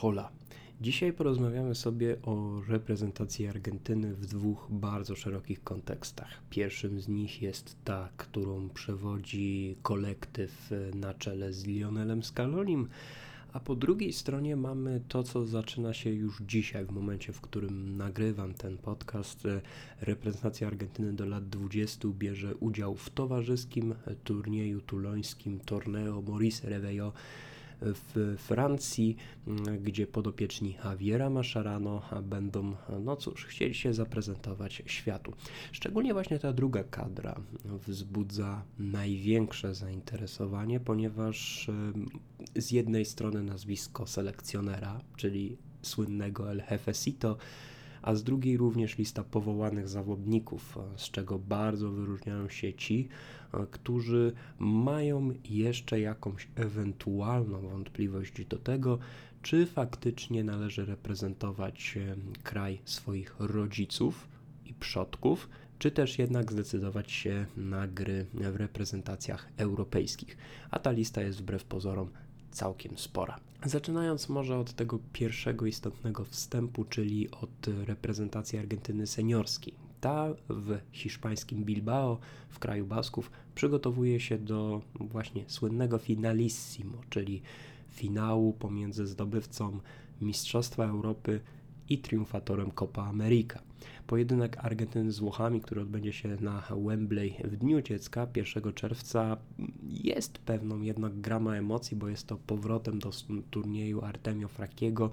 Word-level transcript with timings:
Hola. 0.00 0.30
Dzisiaj 0.80 1.12
porozmawiamy 1.12 1.74
sobie 1.74 2.16
o 2.22 2.60
reprezentacji 2.68 3.46
Argentyny 3.46 4.14
w 4.14 4.26
dwóch 4.26 4.66
bardzo 4.70 5.16
szerokich 5.16 5.64
kontekstach. 5.64 6.40
Pierwszym 6.50 7.00
z 7.00 7.08
nich 7.08 7.42
jest 7.42 7.76
ta, 7.84 8.08
którą 8.16 8.68
przewodzi 8.68 9.76
kolektyw 9.82 10.70
na 10.94 11.14
czele 11.14 11.52
z 11.52 11.64
Lionelem 11.66 12.22
Scalonim, 12.22 12.88
a 13.52 13.60
po 13.60 13.76
drugiej 13.76 14.12
stronie 14.12 14.56
mamy 14.56 15.00
to, 15.08 15.22
co 15.22 15.46
zaczyna 15.46 15.94
się 15.94 16.10
już 16.10 16.42
dzisiaj, 16.42 16.84
w 16.84 16.90
momencie, 16.90 17.32
w 17.32 17.40
którym 17.40 17.96
nagrywam 17.96 18.54
ten 18.54 18.78
podcast. 18.78 19.48
Reprezentacja 20.00 20.66
Argentyny 20.66 21.12
do 21.12 21.26
lat 21.26 21.48
20 21.48 22.08
bierze 22.08 22.54
udział 22.54 22.96
w 22.96 23.10
towarzyskim 23.10 23.94
turnieju 24.24 24.80
tulońskim 24.80 25.60
Torneo 25.60 26.22
Maurice 26.22 26.68
Reveillot 26.68 27.14
w 27.82 28.36
Francji, 28.38 29.16
gdzie 29.80 30.06
podopieczni 30.06 30.76
Javiera 30.84 31.30
Mascherano 31.30 32.02
będą, 32.22 32.76
no 33.00 33.16
cóż, 33.16 33.44
chcieli 33.44 33.74
się 33.74 33.94
zaprezentować 33.94 34.82
światu. 34.86 35.32
Szczególnie 35.72 36.12
właśnie 36.12 36.38
ta 36.38 36.52
druga 36.52 36.84
kadra 36.84 37.40
wzbudza 37.86 38.62
największe 38.78 39.74
zainteresowanie, 39.74 40.80
ponieważ 40.80 41.70
z 42.56 42.70
jednej 42.70 43.04
strony 43.04 43.42
nazwisko 43.42 44.06
selekcjonera, 44.06 45.00
czyli 45.16 45.56
słynnego 45.82 46.50
El 46.50 46.62
Jefecito, 46.70 47.36
a 48.02 48.14
z 48.14 48.22
drugiej 48.22 48.56
również 48.56 48.98
lista 48.98 49.24
powołanych 49.24 49.88
zawodników, 49.88 50.78
z 50.96 51.10
czego 51.10 51.38
bardzo 51.38 51.90
wyróżniają 51.90 52.48
się 52.48 52.74
ci, 52.74 53.08
którzy 53.70 54.32
mają 54.58 55.30
jeszcze 55.50 56.00
jakąś 56.00 56.48
ewentualną 56.54 57.60
wątpliwość 57.60 58.44
do 58.46 58.58
tego, 58.58 58.98
czy 59.42 59.66
faktycznie 59.66 60.44
należy 60.44 60.84
reprezentować 60.84 61.98
kraj 62.42 62.78
swoich 62.84 63.34
rodziców 63.38 64.28
i 64.66 64.74
przodków, 64.74 65.48
czy 65.78 65.90
też 65.90 66.18
jednak 66.18 66.52
zdecydować 66.52 67.12
się 67.12 67.46
na 67.56 67.88
gry 67.88 68.26
w 68.34 68.56
reprezentacjach 68.56 69.48
europejskich. 69.56 70.36
A 70.70 70.78
ta 70.78 70.90
lista 70.90 71.22
jest 71.22 71.38
wbrew 71.38 71.64
pozorom 71.64 72.10
całkiem 72.50 72.98
spora. 72.98 73.40
Zaczynając 73.64 74.28
może 74.28 74.58
od 74.58 74.72
tego 74.72 74.98
pierwszego 75.12 75.66
istotnego 75.66 76.24
wstępu, 76.24 76.84
czyli 76.84 77.30
od 77.30 77.68
reprezentacji 77.86 78.58
Argentyny 78.58 79.06
seniorskiej. 79.06 79.74
Ta 80.00 80.28
w 80.48 80.78
hiszpańskim 80.92 81.64
Bilbao, 81.64 82.18
w 82.48 82.58
kraju 82.58 82.86
Basków, 82.86 83.30
przygotowuje 83.54 84.20
się 84.20 84.38
do 84.38 84.80
właśnie 84.94 85.44
słynnego 85.46 85.98
finalissimo, 85.98 86.98
czyli 87.10 87.42
finału 87.90 88.52
pomiędzy 88.52 89.06
zdobywcą 89.06 89.80
Mistrzostwa 90.20 90.84
Europy 90.84 91.40
i 91.90 91.98
triumfatorem 91.98 92.70
Copa 92.70 93.02
America. 93.02 93.62
Pojedynek 94.06 94.56
Argentyny 94.64 95.12
z 95.12 95.18
Włochami, 95.18 95.60
który 95.60 95.80
odbędzie 95.80 96.12
się 96.12 96.36
na 96.40 96.62
Wembley 96.86 97.34
w 97.44 97.56
Dniu 97.56 97.82
Dziecka 97.82 98.26
1 98.36 98.72
czerwca, 98.72 99.36
jest 99.82 100.38
pewną 100.38 100.80
jednak 100.80 101.20
gramą 101.20 101.50
emocji, 101.50 101.96
bo 101.96 102.08
jest 102.08 102.26
to 102.26 102.36
powrotem 102.36 102.98
do 102.98 103.10
turnieju 103.50 104.04
Artemio 104.04 104.48
Frakiego, 104.48 105.10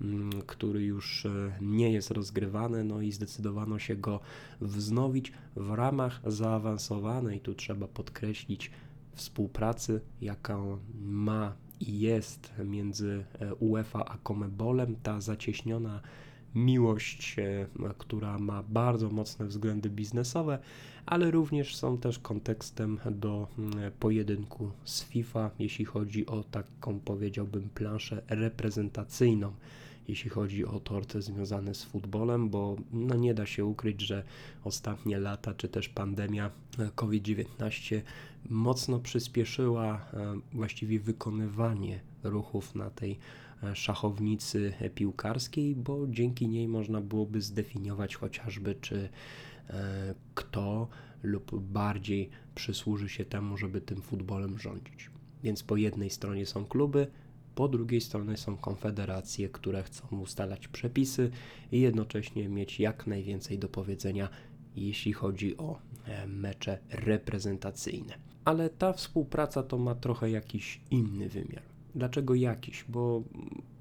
mm, 0.00 0.30
który 0.46 0.82
już 0.82 1.26
e, 1.26 1.52
nie 1.60 1.92
jest 1.92 2.10
rozgrywany, 2.10 2.84
no 2.84 3.00
i 3.00 3.12
zdecydowano 3.12 3.78
się 3.78 3.96
go 3.96 4.20
wznowić 4.60 5.32
w 5.56 5.70
ramach 5.70 6.20
zaawansowanej, 6.26 7.40
tu 7.40 7.54
trzeba 7.54 7.88
podkreślić, 7.88 8.70
współpracy, 9.14 10.00
jaką 10.20 10.78
ma 11.02 11.63
jest 11.80 12.52
między 12.64 13.24
e, 13.40 13.54
UEFA 13.54 14.04
a 14.04 14.18
Comebolem, 14.28 14.96
ta 15.02 15.20
zacieśniona 15.20 16.00
miłość, 16.54 17.38
e, 17.38 17.66
która 17.98 18.38
ma 18.38 18.62
bardzo 18.62 19.10
mocne 19.10 19.46
względy 19.46 19.90
biznesowe, 19.90 20.58
ale 21.06 21.30
również 21.30 21.76
są 21.76 21.98
też 21.98 22.18
kontekstem 22.18 22.98
do 23.10 23.48
pojedynku 24.00 24.70
z 24.84 25.04
FIFA, 25.04 25.50
jeśli 25.58 25.84
chodzi 25.84 26.26
o 26.26 26.44
taką 26.44 27.00
powiedziałbym 27.00 27.68
planszę 27.74 28.22
reprezentacyjną. 28.28 29.52
Jeśli 30.08 30.30
chodzi 30.30 30.64
o 30.64 30.80
torty 30.80 31.22
związane 31.22 31.74
z 31.74 31.84
futbolem, 31.84 32.50
bo 32.50 32.76
no 32.92 33.14
nie 33.14 33.34
da 33.34 33.46
się 33.46 33.64
ukryć, 33.64 34.00
że 34.00 34.24
ostatnie 34.64 35.18
lata 35.18 35.54
czy 35.54 35.68
też 35.68 35.88
pandemia 35.88 36.50
e, 36.78 36.90
COVID-19 36.94 38.00
mocno 38.50 39.00
przyspieszyła 39.00 39.94
e, 40.12 40.40
właściwie 40.52 41.00
wykonywanie 41.00 42.00
ruchów 42.22 42.74
na 42.74 42.90
tej 42.90 43.18
e, 43.62 43.76
szachownicy 43.76 44.72
piłkarskiej, 44.94 45.76
bo 45.76 46.06
dzięki 46.08 46.48
niej 46.48 46.68
można 46.68 47.00
byłoby 47.00 47.40
zdefiniować 47.40 48.16
chociażby, 48.16 48.74
czy 48.80 49.08
kto 50.34 50.88
lub 51.22 51.60
bardziej 51.60 52.30
przysłuży 52.54 53.08
się 53.08 53.24
temu, 53.24 53.56
żeby 53.56 53.80
tym 53.80 54.02
futbolem 54.02 54.58
rządzić. 54.58 55.10
Więc 55.42 55.62
po 55.62 55.76
jednej 55.76 56.10
stronie 56.10 56.46
są 56.46 56.64
kluby, 56.64 57.06
po 57.54 57.68
drugiej 57.68 58.00
stronie 58.00 58.36
są 58.36 58.56
konfederacje, 58.56 59.48
które 59.48 59.82
chcą 59.82 60.08
ustalać 60.08 60.68
przepisy 60.68 61.30
i 61.72 61.80
jednocześnie 61.80 62.48
mieć 62.48 62.80
jak 62.80 63.06
najwięcej 63.06 63.58
do 63.58 63.68
powiedzenia, 63.68 64.28
jeśli 64.76 65.12
chodzi 65.12 65.56
o 65.56 65.78
e, 66.06 66.26
mecze 66.26 66.78
reprezentacyjne. 66.90 68.14
Ale 68.44 68.70
ta 68.70 68.92
współpraca 68.92 69.62
to 69.62 69.78
ma 69.78 69.94
trochę 69.94 70.30
jakiś 70.30 70.80
inny 70.90 71.28
wymiar. 71.28 71.62
Dlaczego 71.94 72.34
jakiś? 72.34 72.84
Bo 72.88 73.22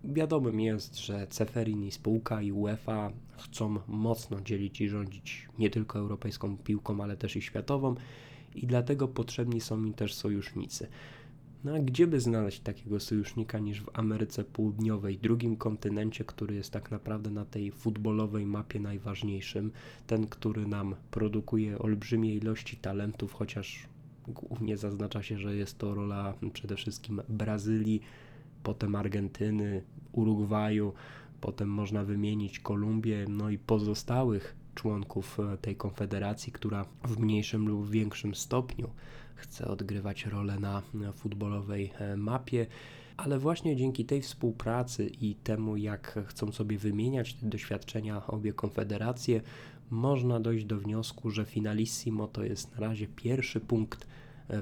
wiadomym 0.03 0.59
jest, 0.59 0.97
że 0.97 1.27
Ceferin 1.27 1.83
i 1.83 1.91
spółka 1.91 2.41
i 2.41 2.51
UEFA 2.51 3.11
chcą 3.37 3.79
mocno 3.87 4.41
dzielić 4.41 4.81
i 4.81 4.89
rządzić 4.89 5.49
nie 5.59 5.69
tylko 5.69 5.99
europejską 5.99 6.57
piłką, 6.57 7.03
ale 7.03 7.17
też 7.17 7.35
i 7.35 7.41
światową 7.41 7.95
i 8.55 8.67
dlatego 8.67 9.07
potrzebni 9.07 9.61
są 9.61 9.77
mi 9.77 9.93
też 9.93 10.13
sojusznicy. 10.13 10.87
No 11.63 11.75
a 11.75 11.79
gdzie 11.79 12.07
by 12.07 12.19
znaleźć 12.19 12.59
takiego 12.59 12.99
sojusznika 12.99 13.59
niż 13.59 13.81
w 13.81 13.89
Ameryce 13.93 14.43
Południowej, 14.43 15.17
drugim 15.17 15.55
kontynencie, 15.55 16.23
który 16.23 16.55
jest 16.55 16.71
tak 16.71 16.91
naprawdę 16.91 17.29
na 17.29 17.45
tej 17.45 17.71
futbolowej 17.71 18.45
mapie 18.45 18.79
najważniejszym, 18.79 19.71
ten, 20.07 20.27
który 20.27 20.67
nam 20.67 20.95
produkuje 21.11 21.79
olbrzymie 21.79 22.35
ilości 22.35 22.77
talentów, 22.77 23.33
chociaż 23.33 23.87
głównie 24.27 24.77
zaznacza 24.77 25.23
się, 25.23 25.37
że 25.37 25.55
jest 25.55 25.77
to 25.77 25.95
rola 25.95 26.33
przede 26.53 26.75
wszystkim 26.75 27.21
Brazylii, 27.29 28.01
potem 28.63 28.95
Argentyny, 28.95 29.83
Urugwaju, 30.11 30.93
potem 31.41 31.69
można 31.69 32.03
wymienić 32.03 32.59
Kolumbię, 32.59 33.25
no 33.29 33.49
i 33.49 33.57
pozostałych 33.57 34.55
członków 34.75 35.37
tej 35.61 35.75
konfederacji, 35.75 36.53
która 36.53 36.85
w 37.03 37.19
mniejszym 37.19 37.67
lub 37.67 37.89
większym 37.89 38.35
stopniu 38.35 38.89
chce 39.35 39.67
odgrywać 39.67 40.25
rolę 40.25 40.59
na 40.59 40.81
futbolowej 41.15 41.91
e, 41.99 42.17
mapie. 42.17 42.65
Ale 43.17 43.39
właśnie 43.39 43.75
dzięki 43.75 44.05
tej 44.05 44.21
współpracy 44.21 45.11
i 45.21 45.35
temu, 45.35 45.77
jak 45.77 46.19
chcą 46.27 46.51
sobie 46.51 46.77
wymieniać 46.77 47.33
te 47.33 47.45
doświadczenia 47.45 48.27
obie 48.27 48.53
konfederacje, 48.53 49.41
można 49.89 50.39
dojść 50.39 50.65
do 50.65 50.79
wniosku, 50.79 51.31
że 51.31 51.45
Finalissimo 51.45 52.27
to 52.27 52.43
jest 52.43 52.75
na 52.75 52.87
razie 52.87 53.07
pierwszy 53.07 53.59
punkt 53.59 54.07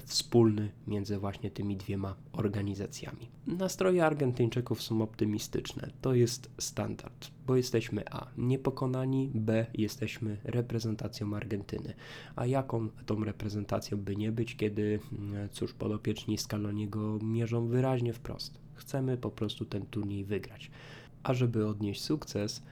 wspólny 0.06 0.72
między 0.88 1.18
właśnie 1.18 1.52
tymi 1.52 1.78
dwiema 1.78 2.16
organizacjami. 2.32 3.30
Nastroje 3.48 4.06
Argentyńczyków 4.06 4.82
są 4.82 5.02
optymistyczne. 5.02 5.92
To 6.02 6.14
jest 6.14 6.52
standard, 6.58 7.32
bo 7.48 7.56
jesteśmy 7.56 8.04
A. 8.12 8.28
Niepokonani, 8.38 9.32
B. 9.36 9.66
Jesteśmy 9.74 10.38
reprezentacją 10.44 11.36
Argentyny. 11.36 11.94
A 12.36 12.46
jaką 12.46 12.90
tą 13.06 13.24
reprezentacją 13.24 13.98
by 13.98 14.16
nie 14.16 14.32
być, 14.32 14.56
kiedy, 14.56 15.00
mm, 15.12 15.50
cóż, 15.50 15.74
podopieczni 15.74 16.38
Scaloniego 16.38 17.20
mierzą 17.22 17.68
wyraźnie 17.68 18.14
wprost. 18.14 18.60
Chcemy 18.74 19.18
po 19.18 19.32
prostu 19.32 19.66
ten 19.66 19.86
turniej 19.86 20.26
wygrać. 20.26 20.72
A 21.24 21.34
żeby 21.34 21.68
odnieść 21.68 22.02
sukces, 22.02 22.64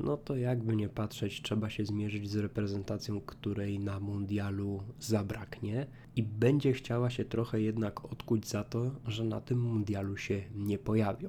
no 0.00 0.16
to 0.16 0.36
jakby 0.36 0.76
nie 0.76 0.88
patrzeć, 0.88 1.42
trzeba 1.42 1.70
się 1.70 1.84
zmierzyć 1.84 2.30
z 2.30 2.36
reprezentacją, 2.36 3.20
której 3.20 3.78
na 3.78 4.00
mundialu 4.00 4.82
zabraknie 5.00 5.86
i 6.16 6.22
będzie 6.22 6.72
chciała 6.72 7.10
się 7.10 7.24
trochę 7.24 7.60
jednak 7.60 8.12
odkuć 8.12 8.48
za 8.48 8.64
to, 8.64 8.90
że 9.06 9.24
na 9.24 9.40
tym 9.40 9.60
mundialu 9.60 10.16
się 10.16 10.42
nie 10.54 10.78
pojawią. 10.78 11.28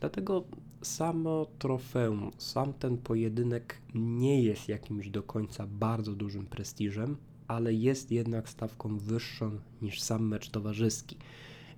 Dlatego 0.00 0.44
samo 0.82 1.46
trofeum, 1.58 2.30
sam 2.38 2.72
ten 2.72 2.98
pojedynek 2.98 3.78
nie 3.94 4.42
jest 4.42 4.68
jakimś 4.68 5.08
do 5.08 5.22
końca 5.22 5.66
bardzo 5.66 6.12
dużym 6.12 6.46
prestiżem, 6.46 7.16
ale 7.48 7.74
jest 7.74 8.12
jednak 8.12 8.48
stawką 8.48 8.98
wyższą 8.98 9.58
niż 9.82 10.02
sam 10.02 10.28
mecz 10.28 10.50
towarzyski. 10.50 11.16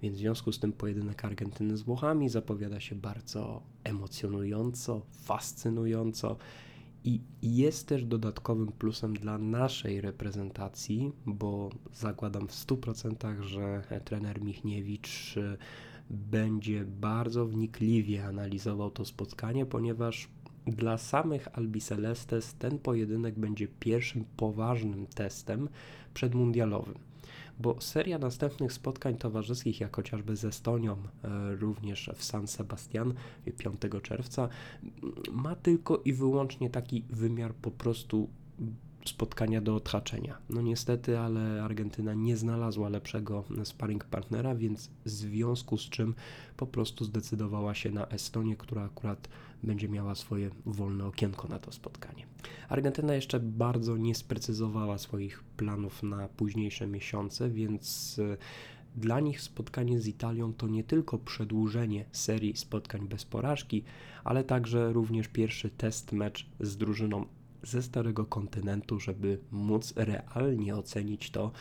Więc 0.07 0.17
w 0.17 0.21
związku 0.21 0.53
z 0.53 0.59
tym 0.59 0.73
pojedynek 0.73 1.25
Argentyny 1.25 1.77
z 1.77 1.83
Włochami 1.83 2.29
zapowiada 2.29 2.81
się 2.81 2.95
bardzo 2.95 3.63
emocjonująco, 3.85 5.03
fascynująco 5.11 6.37
i 7.05 7.21
jest 7.43 7.89
też 7.89 8.05
dodatkowym 8.05 8.73
plusem 8.73 9.15
dla 9.15 9.39
naszej 9.39 10.01
reprezentacji, 10.01 11.13
bo 11.27 11.71
zakładam 11.95 12.49
w 12.49 12.53
100%, 12.53 13.43
że 13.43 13.83
trener 14.05 14.43
Michniewicz 14.43 15.35
będzie 16.11 16.85
bardzo 16.85 17.47
wnikliwie 17.47 18.25
analizował 18.25 18.91
to 18.91 19.05
spotkanie, 19.05 19.67
ponieważ 19.67 20.29
dla 20.67 20.99
samych 20.99 21.59
Albicelestes 21.59 22.55
ten 22.55 22.79
pojedynek 22.79 23.39
będzie 23.39 23.69
pierwszym 23.69 24.25
poważnym 24.37 25.07
testem 25.07 25.69
przedmundialowym 26.15 26.95
bo 27.59 27.81
seria 27.81 28.19
następnych 28.19 28.73
spotkań 28.73 29.17
towarzyskich, 29.17 29.81
jak 29.81 29.97
chociażby 29.97 30.37
z 30.37 30.45
Estonią, 30.45 30.97
e, 31.25 31.57
również 31.57 32.11
w 32.15 32.25
San 32.25 32.47
Sebastian 32.47 33.15
5 33.59 34.01
czerwca, 34.03 34.49
ma 35.33 35.57
tylko 35.57 36.03
i 36.05 36.13
wyłącznie 36.13 36.71
taki 36.71 37.05
wymiar 37.11 37.55
po 37.55 37.71
prostu 37.71 38.29
spotkania 39.09 39.61
do 39.61 39.75
odhaczenia. 39.77 40.39
No 40.51 40.63
niestety, 40.63 41.19
ale 41.19 41.63
Argentyna 41.63 42.15
nie 42.15 42.37
znalazła 42.37 42.89
lepszego 42.89 43.45
sparring 43.65 44.05
partnera, 44.05 44.55
więc 44.55 44.91
w 45.05 45.11
związku 45.11 45.79
z 45.79 45.89
czym 45.89 46.15
po 46.57 46.67
prostu 46.67 47.05
zdecydowała 47.05 47.75
się 47.75 47.91
na 47.91 48.07
Estonię, 48.07 48.57
która 48.57 48.83
akurat 48.83 49.29
będzie 49.63 49.89
miała 49.89 50.15
swoje 50.15 50.51
wolne 50.67 51.07
okienko 51.07 51.49
na 51.49 51.59
to 51.59 51.73
spotkanie. 51.73 52.27
Argentyna 52.69 53.15
jeszcze 53.15 53.41
bardzo 53.41 53.97
nie 53.97 54.15
sprecyzowała 54.15 54.99
swoich 54.99 55.43
planów 55.43 56.03
na 56.03 56.29
późniejsze 56.29 56.87
miesiące, 56.87 57.51
więc 57.51 58.17
e, 58.19 58.37
dla 58.97 59.21
nich 59.21 59.41
spotkanie 59.41 60.01
z 60.01 60.07
Italią 60.07 60.53
to 60.53 60.69
nie 60.69 60.85
tylko 60.85 61.19
przedłużenie 61.19 62.05
serii 62.13 62.57
spotkań 62.57 63.09
bez 63.09 63.25
porażki, 63.25 63.85
ale 64.25 64.45
także 64.45 64.93
również 64.93 65.29
pierwszy 65.29 65.71
test 65.71 66.13
mecz 66.13 66.47
z 66.61 66.77
drużyną 66.77 67.27
ze 67.67 67.83
starego 67.83 68.27
kontynentu, 68.27 69.01
żeby 69.01 69.39
móc 69.51 69.93
realnie 69.97 70.77
ocenić 70.77 71.31
to, 71.31 71.53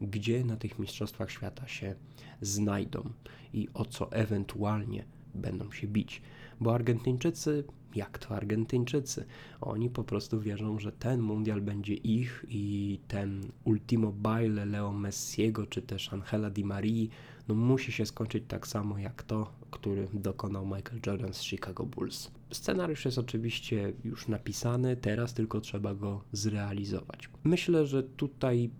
gdzie 0.00 0.44
na 0.44 0.56
tych 0.56 0.78
mistrzostwach 0.78 1.30
świata 1.30 1.68
się 1.68 1.94
znajdą 2.40 3.10
i 3.52 3.68
o 3.74 3.84
co 3.84 4.12
ewentualnie 4.12 5.04
będą 5.34 5.72
się 5.72 5.86
bić. 5.86 6.22
Bo 6.60 6.74
Argentyńczycy, 6.74 7.64
jak 7.94 8.18
to 8.18 8.36
Argentyńczycy, 8.36 9.24
oni 9.60 9.90
po 9.90 10.04
prostu 10.04 10.40
wierzą, 10.40 10.78
że 10.78 10.92
ten 10.92 11.20
mundial 11.20 11.60
będzie 11.60 11.94
ich 11.94 12.44
i 12.48 12.98
ten 13.08 13.40
ultimo 13.64 14.12
baile 14.12 14.66
Leo 14.66 14.92
Messiego 14.92 15.66
czy 15.66 15.82
też 15.82 16.12
Angela 16.12 16.50
Di 16.50 16.64
Marii 16.64 17.10
no 17.48 17.54
musi 17.54 17.92
się 17.92 18.06
skończyć 18.06 18.44
tak 18.48 18.66
samo 18.66 18.98
jak 18.98 19.22
to, 19.22 19.52
który 19.70 20.08
dokonał 20.14 20.66
Michael 20.66 21.00
Jordan 21.06 21.32
z 21.32 21.42
Chicago 21.42 21.86
Bulls. 21.86 22.30
Scenariusz 22.50 23.04
jest 23.04 23.18
oczywiście 23.18 23.92
już 24.04 24.28
napisany, 24.28 24.96
teraz 24.96 25.34
tylko 25.34 25.60
trzeba 25.60 25.94
go 25.94 26.24
zrealizować. 26.32 27.28
Myślę, 27.44 27.86
że 27.86 28.02
tutaj 28.02 28.70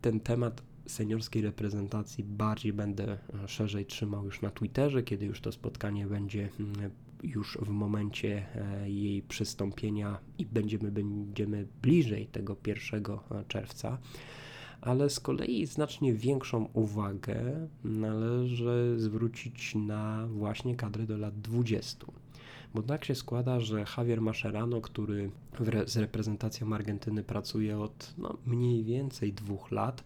ten 0.00 0.20
temat 0.20 0.62
seniorskiej 0.86 1.42
reprezentacji 1.42 2.24
bardziej 2.24 2.72
będę 2.72 3.18
e, 3.44 3.48
szerzej 3.48 3.86
trzymał 3.86 4.24
już 4.24 4.42
na 4.42 4.50
Twitterze, 4.50 5.02
kiedy 5.02 5.26
już 5.26 5.40
to 5.40 5.52
spotkanie 5.52 6.06
będzie 6.06 6.48
mm, 6.60 6.90
już 7.22 7.58
w 7.62 7.68
momencie 7.68 8.46
e, 8.54 8.90
jej 8.90 9.22
przystąpienia 9.22 10.18
i 10.38 10.46
będziemy, 10.46 10.92
będziemy 10.92 11.66
bliżej 11.82 12.26
tego 12.26 12.56
1 12.66 13.04
e, 13.04 13.44
czerwca. 13.48 13.98
Ale 14.80 15.10
z 15.10 15.20
kolei 15.20 15.66
znacznie 15.66 16.14
większą 16.14 16.68
uwagę 16.72 17.68
należy 17.84 18.94
zwrócić 18.98 19.74
na 19.74 20.26
właśnie 20.26 20.76
kadrę 20.76 21.06
do 21.06 21.16
lat 21.16 21.40
20. 21.40 22.06
Bo 22.74 22.82
tak 22.82 23.04
się 23.04 23.14
składa, 23.14 23.60
że 23.60 23.84
Javier 23.96 24.20
Mascherano, 24.20 24.80
który 24.80 25.30
re 25.60 25.88
z 25.88 25.96
reprezentacją 25.96 26.74
Argentyny 26.74 27.22
pracuje 27.22 27.78
od 27.78 28.14
no, 28.18 28.36
mniej 28.46 28.84
więcej 28.84 29.32
dwóch 29.32 29.70
lat, 29.70 30.04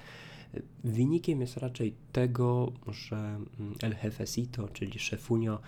wynikiem 0.84 1.40
jest 1.40 1.56
raczej 1.56 1.94
tego, 2.12 2.73
że 2.88 3.38
El 3.82 3.96
Jefecito, 4.05 4.69
czyli 4.69 4.99
szefunio, 4.99 5.61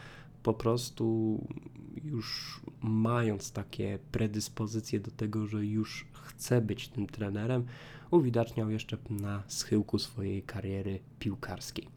po 0.43 0.55
prostu 0.55 1.38
już 2.05 2.60
mając 2.82 3.52
takie 3.52 3.98
predyspozycje 4.12 5.00
do 5.00 5.10
tego, 5.10 5.46
że 5.46 5.66
już 5.66 6.06
chce 6.12 6.60
być 6.60 6.88
tym 6.88 7.06
trenerem, 7.06 7.64
uwidaczniał 8.12 8.70
jeszcze 8.70 8.96
na 9.10 9.42
schyłku 9.46 9.98
swojej 9.98 10.42
kariery 10.42 10.98
piłkarskiej. 11.18 11.88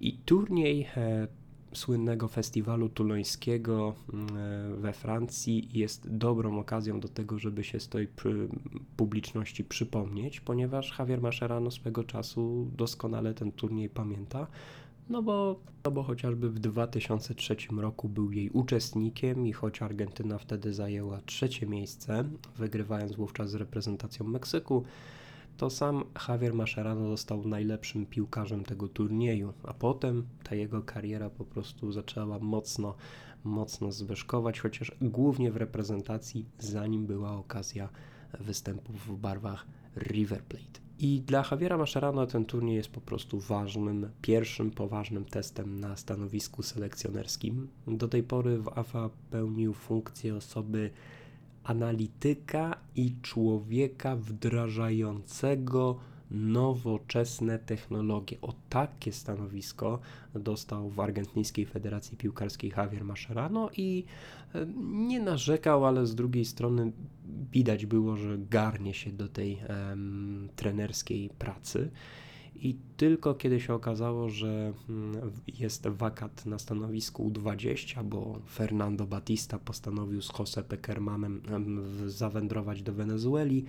I 0.00 0.12
turniej 0.12 0.88
e, 0.96 1.28
słynnego 1.72 2.28
festiwalu 2.28 2.88
tulońskiego 2.88 3.94
mm, 4.12 4.26
e, 4.36 4.76
we 4.76 4.92
Francji 4.92 5.68
jest 5.72 6.08
dobrą 6.16 6.58
okazją 6.58 7.00
do 7.00 7.08
tego, 7.08 7.38
żeby 7.38 7.64
się 7.64 7.80
z 7.80 7.88
tej 7.88 8.08
publiczności 8.96 9.64
przypomnieć, 9.64 10.40
ponieważ 10.40 10.98
Javier 10.98 11.20
Mascherano 11.20 11.70
swego 11.70 12.04
czasu 12.04 12.70
doskonale 12.76 13.34
ten 13.34 13.52
turniej 13.52 13.88
pamięta, 13.88 14.46
no 15.10 15.22
bo, 15.22 15.60
no 15.84 15.90
bo 15.90 16.02
chociażby 16.02 16.50
w 16.50 16.58
2003 16.58 17.56
roku 17.76 18.08
był 18.08 18.32
jej 18.32 18.50
uczestnikiem 18.50 19.46
i 19.46 19.52
choć 19.52 19.82
Argentyna 19.82 20.38
wtedy 20.38 20.72
zajęła 20.72 21.20
trzecie 21.26 21.66
miejsce, 21.66 22.24
wygrywając 22.56 23.12
wówczas 23.12 23.50
z 23.50 23.54
reprezentacją 23.54 24.26
Meksyku, 24.26 24.84
to 25.56 25.70
sam 25.70 26.04
Javier 26.28 26.54
Mascherano 26.54 27.08
został 27.08 27.48
najlepszym 27.48 28.06
piłkarzem 28.06 28.64
tego 28.64 28.88
turnieju, 28.88 29.52
a 29.62 29.74
potem 29.74 30.26
ta 30.44 30.54
jego 30.54 30.82
kariera 30.82 31.30
po 31.30 31.44
prostu 31.44 31.92
zaczęła 31.92 32.38
mocno, 32.38 32.94
mocno 33.44 33.92
zwyżkować, 33.92 34.60
chociaż 34.60 34.92
głównie 35.00 35.52
w 35.52 35.56
reprezentacji, 35.56 36.46
zanim 36.58 37.06
była 37.06 37.32
okazja 37.32 37.88
występów 38.40 39.06
w 39.06 39.16
barwach 39.16 39.66
River 39.96 40.42
Plate. 40.44 40.80
I 40.98 41.20
dla 41.20 41.44
Javiera 41.50 41.76
Mascherano 41.76 42.26
ten 42.26 42.44
turniej 42.44 42.76
jest 42.76 42.88
po 42.88 43.00
prostu 43.00 43.40
ważnym, 43.40 44.10
pierwszym 44.22 44.70
poważnym 44.70 45.24
testem 45.24 45.80
na 45.80 45.96
stanowisku 45.96 46.62
selekcjonerskim. 46.62 47.68
Do 47.86 48.08
tej 48.08 48.22
pory 48.22 48.58
w 48.58 48.68
AFA 48.68 49.10
pełnił 49.30 49.74
funkcję 49.74 50.36
osoby 50.36 50.90
analityka 51.64 52.76
i 52.96 53.14
człowieka 53.22 54.16
wdrażającego 54.16 55.96
nowoczesne 56.30 57.58
technologie. 57.58 58.36
O 58.42 58.54
takie 58.68 59.12
stanowisko 59.12 60.00
dostał 60.34 60.90
w 60.90 61.00
Argentyńskiej 61.00 61.66
Federacji 61.66 62.16
Piłkarskiej 62.16 62.72
Javier 62.76 63.04
Mascherano 63.04 63.70
i 63.76 64.04
e, 64.54 64.66
nie 64.82 65.20
narzekał, 65.20 65.86
ale 65.86 66.06
z 66.06 66.14
drugiej 66.14 66.44
strony 66.44 66.92
widać 67.52 67.86
było, 67.86 68.16
że 68.16 68.38
garnie 68.38 68.94
się 68.94 69.12
do 69.12 69.28
tej 69.28 69.58
um, 69.68 70.48
trenerskiej 70.56 71.30
pracy. 71.38 71.90
I 72.54 72.76
tylko 72.96 73.34
kiedy 73.34 73.60
się 73.60 73.74
okazało, 73.74 74.28
że 74.28 74.72
mm, 74.88 75.30
jest 75.58 75.88
wakat 75.88 76.46
na 76.46 76.58
stanowisku 76.58 77.30
U20, 77.30 78.04
bo 78.04 78.38
Fernando 78.50 79.06
Batista 79.06 79.58
postanowił 79.58 80.22
z 80.22 80.38
Jose 80.38 80.62
Peckermanem 80.62 81.42
zawędrować 82.06 82.82
do 82.82 82.92
Wenezueli, 82.92 83.64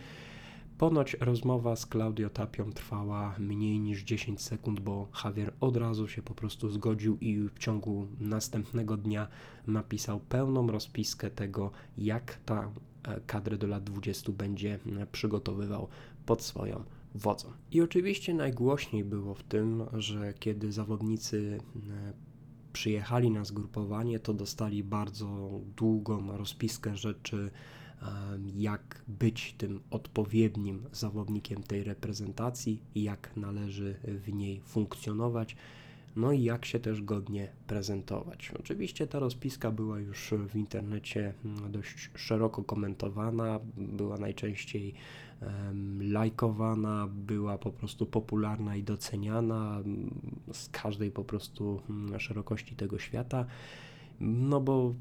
Ponoć 0.81 1.17
rozmowa 1.19 1.75
z 1.75 1.85
Claudio 1.85 2.29
Tapią 2.29 2.71
trwała 2.71 3.35
mniej 3.39 3.79
niż 3.79 4.03
10 4.03 4.41
sekund, 4.41 4.79
bo 4.79 5.07
Javier 5.23 5.53
od 5.59 5.77
razu 5.77 6.07
się 6.07 6.21
po 6.21 6.33
prostu 6.33 6.69
zgodził 6.69 7.17
i 7.17 7.37
w 7.37 7.59
ciągu 7.59 8.07
następnego 8.19 8.97
dnia 8.97 9.27
napisał 9.67 10.19
pełną 10.19 10.67
rozpiskę 10.67 11.29
tego, 11.29 11.71
jak 11.97 12.39
ta 12.45 12.71
e, 13.03 13.21
kadrę 13.27 13.57
do 13.57 13.67
lat 13.67 13.83
20 13.83 14.31
będzie 14.31 14.79
przygotowywał 15.11 15.87
pod 16.25 16.43
swoją 16.43 16.83
wodzą. 17.15 17.51
I 17.71 17.81
oczywiście 17.81 18.33
najgłośniej 18.33 19.03
było 19.03 19.33
w 19.33 19.43
tym, 19.43 19.83
że 19.93 20.33
kiedy 20.33 20.71
zawodnicy 20.71 21.57
e, 21.75 22.13
przyjechali 22.73 23.31
na 23.31 23.45
zgrupowanie, 23.45 24.19
to 24.19 24.33
dostali 24.33 24.83
bardzo 24.83 25.49
długą 25.75 26.37
rozpiskę 26.37 26.95
rzeczy, 26.95 27.51
jak 28.55 29.03
być 29.07 29.55
tym 29.57 29.79
odpowiednim 29.89 30.83
zawodnikiem 30.91 31.63
tej 31.63 31.83
reprezentacji 31.83 32.81
jak 32.95 33.37
należy 33.37 33.95
w 34.03 34.33
niej 34.33 34.61
funkcjonować 34.65 35.55
no 36.15 36.31
i 36.31 36.43
jak 36.43 36.65
się 36.65 36.79
też 36.79 37.01
godnie 37.01 37.51
prezentować. 37.67 38.51
Oczywiście 38.59 39.07
ta 39.07 39.19
rozpiska 39.19 39.71
była 39.71 39.99
już 39.99 40.33
w 40.49 40.55
internecie 40.55 41.33
mm, 41.45 41.71
dość 41.71 42.09
szeroko 42.15 42.63
komentowana, 42.63 43.59
była 43.77 44.17
najczęściej 44.17 44.93
lajkowana, 45.99 47.07
była 47.07 47.57
po 47.57 47.71
prostu 47.71 48.05
popularna 48.05 48.75
i 48.75 48.83
doceniana 48.83 49.79
mm, 49.79 50.41
z 50.53 50.69
każdej 50.69 51.11
po 51.11 51.23
prostu 51.23 51.81
mm, 51.89 52.19
szerokości 52.19 52.75
tego 52.75 52.99
świata. 52.99 53.45
No 54.19 54.61
bo 54.61 54.93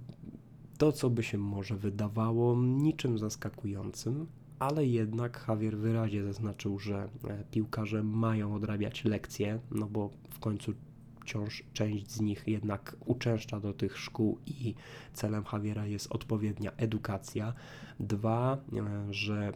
to, 0.78 0.92
co 0.92 1.10
by 1.10 1.22
się 1.22 1.38
może 1.38 1.76
wydawało 1.76 2.56
niczym 2.62 3.18
zaskakującym, 3.18 4.26
ale 4.58 4.86
jednak 4.86 5.44
Javier 5.48 5.78
wyraźnie 5.78 6.24
zaznaczył, 6.24 6.78
że 6.78 7.08
e, 7.28 7.44
piłkarze 7.50 8.02
mają 8.02 8.54
odrabiać 8.54 9.04
lekcje, 9.04 9.60
no 9.70 9.86
bo 9.86 10.10
w 10.30 10.38
końcu 10.38 10.72
wciąż 11.20 11.64
część 11.72 12.10
z 12.10 12.20
nich 12.20 12.44
jednak 12.46 12.96
uczęszcza 13.06 13.60
do 13.60 13.72
tych 13.72 13.98
szkół 13.98 14.38
i 14.46 14.74
celem 15.14 15.44
Javiera 15.52 15.86
jest 15.86 16.12
odpowiednia 16.12 16.72
edukacja. 16.76 17.52
Dwa, 18.00 18.58
e, 18.72 19.12
że 19.12 19.52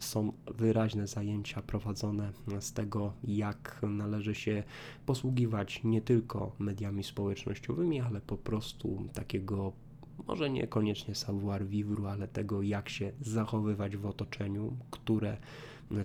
są 0.00 0.32
wyraźne 0.54 1.06
zajęcia 1.06 1.62
prowadzone 1.62 2.32
z 2.60 2.72
tego, 2.72 3.12
jak 3.24 3.80
należy 3.82 4.34
się 4.34 4.62
posługiwać 5.06 5.80
nie 5.84 6.00
tylko 6.00 6.52
mediami 6.58 7.04
społecznościowymi, 7.04 8.00
ale 8.00 8.20
po 8.20 8.36
prostu 8.36 9.08
takiego 9.12 9.72
może 10.26 10.50
niekoniecznie 10.50 11.14
savoir 11.14 11.66
vivre, 11.66 12.10
ale 12.10 12.28
tego, 12.28 12.62
jak 12.62 12.88
się 12.88 13.12
zachowywać 13.20 13.96
w 13.96 14.06
otoczeniu, 14.06 14.76
które 14.90 15.36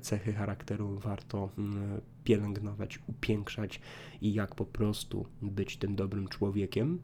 cechy 0.02 0.34
charakteru 0.34 1.00
warto 1.00 1.50
mm, 1.58 2.02
pielęgnować, 2.24 3.00
upiększać 3.08 3.82
i 4.22 4.34
jak 4.34 4.56
po 4.56 4.66
prostu 4.66 5.26
być 5.42 5.78
tym 5.78 5.96
dobrym 5.96 6.28
człowiekiem. 6.28 7.00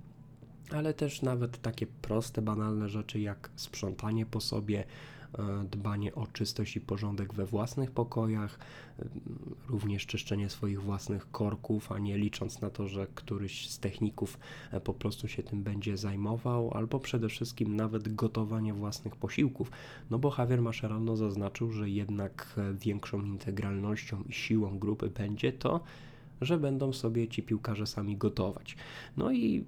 Ale 0.72 0.94
też 0.94 1.22
nawet 1.22 1.62
takie 1.62 1.88
proste, 1.88 2.42
banalne 2.42 2.90
rzeczy 2.90 3.20
jak 3.20 3.50
sprzątanie 3.56 4.26
po 4.26 4.42
sobie, 4.42 4.84
dbanie 5.72 6.16
o 6.16 6.28
czystość 6.28 6.76
i 6.76 6.82
porządek 6.82 7.34
we 7.34 7.46
własnych 7.46 7.92
pokojach, 7.92 8.60
e, 9.00 9.06
również 9.70 10.06
czyszczenie 10.06 10.50
swoich 10.50 10.82
własnych 10.82 11.32
korków, 11.32 11.92
a 11.92 12.00
nie 12.00 12.18
licząc 12.18 12.62
na 12.62 12.70
to, 12.70 12.88
że 12.88 13.08
któryś 13.16 13.70
z 13.70 13.80
techników 13.80 14.40
e, 14.72 14.82
po 14.82 14.94
prostu 14.94 15.28
się 15.28 15.44
tym 15.44 15.64
będzie 15.64 15.98
zajmował, 15.98 16.74
albo 16.74 17.00
przede 17.00 17.30
wszystkim 17.30 17.76
nawet 17.76 18.16
gotowanie 18.16 18.74
własnych 18.74 19.16
posiłków. 19.16 19.72
No 20.10 20.20
bo 20.20 20.36
Javier 20.38 20.62
Mascherano 20.62 21.16
zaznaczył, 21.16 21.72
że 21.72 21.90
jednak 21.90 22.60
większą 22.74 23.26
integralnością 23.26 24.24
i 24.30 24.34
siłą 24.34 24.80
grupy 24.80 25.10
będzie 25.10 25.54
to, 25.54 25.80
że 26.42 26.58
będą 26.58 26.94
sobie 26.94 27.28
ci 27.28 27.44
piłkarze 27.44 27.88
sami 27.88 28.18
gotować. 28.18 28.76
No 29.18 29.32
i 29.32 29.66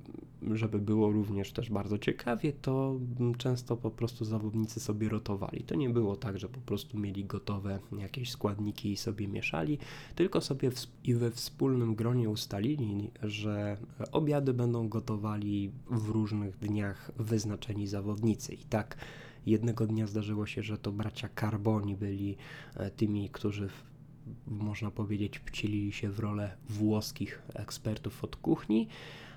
żeby 0.51 0.80
było 0.80 1.12
również 1.12 1.51
też 1.51 1.70
bardzo 1.70 1.98
ciekawie, 1.98 2.53
to 2.53 3.00
często 3.38 3.77
po 3.77 3.92
prostu 3.92 4.25
zawodnicy 4.25 4.80
sobie 4.80 5.10
rotowali. 5.10 5.63
To 5.63 5.75
nie 5.75 5.89
było 5.89 6.15
tak, 6.15 6.39
że 6.39 6.50
po 6.50 6.60
prostu 6.60 7.00
mieli 7.00 7.25
gotowe 7.25 7.80
jakieś 8.00 8.32
składniki 8.32 8.92
i 8.92 8.98
sobie 8.98 9.27
mieszali, 9.27 9.77
tylko 10.15 10.42
sobie 10.42 10.72
w, 10.72 10.88
i 11.03 11.13
we 11.13 11.32
wspólnym 11.32 11.96
gronie 11.96 12.30
ustalili, 12.30 13.12
że 13.24 13.77
obiady 14.12 14.53
będą 14.53 14.89
gotowali 14.89 15.72
w 15.89 16.10
różnych 16.10 16.58
dniach 16.58 17.12
wyznaczeni 17.18 17.88
zawodnicy. 17.88 18.53
I 18.53 18.63
tak 18.63 18.98
jednego 19.46 19.88
dnia 19.88 20.08
zdarzyło 20.08 20.46
się, 20.46 20.63
że 20.63 20.77
to 20.77 20.92
bracia 20.92 21.30
Carboni 21.39 21.96
byli 21.96 22.36
e, 22.75 22.89
tymi, 22.89 23.30
którzy 23.30 23.70
można 24.48 24.92
powiedzieć, 24.92 25.39
wcielili 25.46 25.92
się 25.92 26.10
w 26.10 26.20
rolę 26.20 26.58
włoskich 26.70 27.42
ekspertów 27.53 28.24
od 28.24 28.36
kuchni, 28.36 28.88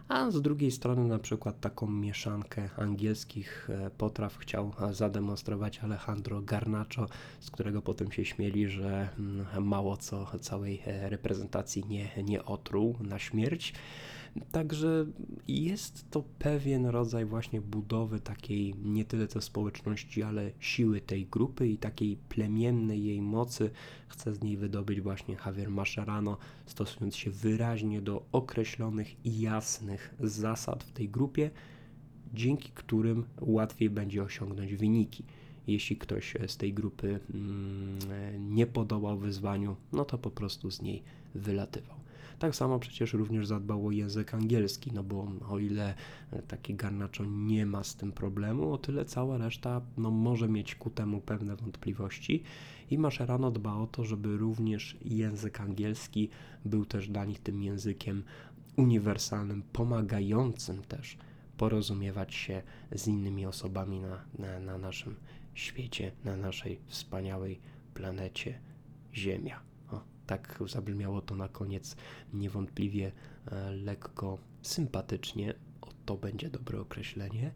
a 0.08 0.30
z 0.30 0.42
drugiej 0.42 0.70
strony 0.70 1.04
na 1.08 1.18
przykład 1.18 1.60
taką 1.60 1.86
mieszankę 1.86 2.68
angielskich 2.76 3.70
e, 3.70 3.90
potraw 3.90 4.36
chciał 4.36 4.72
zademonstrować 4.92 5.78
Alejandro 5.78 6.42
Garnacho, 6.42 7.06
z 7.40 7.50
którego 7.50 7.82
potem 7.82 8.12
się 8.12 8.24
śmieli, 8.24 8.68
że 8.68 9.08
mm, 9.18 9.64
mało 9.64 9.96
co 9.96 10.38
całej 10.40 10.82
e, 10.86 11.10
reprezentacji 11.10 11.84
nie, 11.88 12.08
nie 12.24 12.44
otruł 12.44 12.96
na 13.00 13.18
śmierć. 13.18 13.74
Także 14.52 15.06
jest 15.48 16.10
to 16.10 16.22
pewien 16.38 16.86
rodzaj 16.86 17.24
właśnie 17.24 17.60
budowy 17.60 18.20
takiej 18.20 18.74
nie 18.84 19.04
tyle 19.04 19.28
co 19.28 19.40
społeczności, 19.40 20.22
ale 20.22 20.50
siły 20.60 21.00
tej 21.00 21.26
grupy 21.26 21.68
i 21.68 21.78
takiej 21.78 22.16
plemiennej 22.16 23.04
jej 23.04 23.22
mocy. 23.22 23.70
Chce 24.08 24.34
z 24.34 24.42
niej 24.42 24.56
wydobyć 24.56 25.00
właśnie 25.00 25.36
Javier 25.46 25.70
Mascherano, 25.70 26.38
stosując 26.66 27.16
się 27.16 27.30
wyraźnie 27.30 28.02
do 28.02 28.26
określonych 28.32 29.26
i 29.26 29.40
jasnych 29.40 30.14
zasad 30.20 30.84
w 30.84 30.92
tej 30.92 31.08
grupie, 31.08 31.50
dzięki 32.34 32.70
którym 32.74 33.24
łatwiej 33.40 33.90
będzie 33.90 34.22
osiągnąć 34.22 34.74
wyniki. 34.74 35.24
Jeśli 35.66 35.96
ktoś 35.96 36.34
z 36.46 36.56
tej 36.56 36.74
grupy 36.74 37.20
mm, 37.34 38.54
nie 38.54 38.66
podobał 38.66 39.18
wyzwaniu, 39.18 39.76
no 39.92 40.04
to 40.04 40.18
po 40.18 40.30
prostu 40.30 40.70
z 40.70 40.82
niej 40.82 41.02
wylatywał. 41.34 42.05
Tak 42.38 42.56
samo 42.56 42.78
przecież 42.78 43.12
również 43.12 43.46
zadbał 43.46 43.86
o 43.86 43.90
język 43.90 44.34
angielski, 44.34 44.92
no 44.92 45.02
bo 45.02 45.32
o 45.48 45.58
ile 45.58 45.94
taki 46.48 46.74
Garnacho 46.74 47.24
nie 47.24 47.66
ma 47.66 47.84
z 47.84 47.96
tym 47.96 48.12
problemu, 48.12 48.72
o 48.72 48.78
tyle 48.78 49.04
cała 49.04 49.38
reszta 49.38 49.80
no, 49.96 50.10
może 50.10 50.48
mieć 50.48 50.74
ku 50.74 50.90
temu 50.90 51.20
pewne 51.20 51.56
wątpliwości 51.56 52.42
i 52.90 52.98
Mascherano 52.98 53.50
dba 53.50 53.74
o 53.74 53.86
to, 53.86 54.04
żeby 54.04 54.36
również 54.36 54.96
język 55.04 55.60
angielski 55.60 56.28
był 56.64 56.84
też 56.84 57.08
dla 57.08 57.24
nich 57.24 57.40
tym 57.40 57.62
językiem 57.62 58.22
uniwersalnym, 58.76 59.62
pomagającym 59.72 60.82
też 60.82 61.18
porozumiewać 61.56 62.34
się 62.34 62.62
z 62.92 63.06
innymi 63.06 63.46
osobami 63.46 64.00
na, 64.00 64.24
na, 64.38 64.60
na 64.60 64.78
naszym 64.78 65.16
świecie, 65.54 66.12
na 66.24 66.36
naszej 66.36 66.78
wspaniałej 66.86 67.60
planecie 67.94 68.58
Ziemia 69.14 69.75
tak 70.26 70.62
zabrzmiało 70.66 71.20
to 71.20 71.36
na 71.36 71.48
koniec 71.48 71.96
niewątpliwie 72.34 73.12
e, 73.46 73.70
lekko 73.70 74.38
sympatycznie. 74.62 75.54
O, 75.80 75.88
to 76.06 76.16
będzie 76.16 76.50
dobre 76.50 76.80
określenie. 76.80 77.52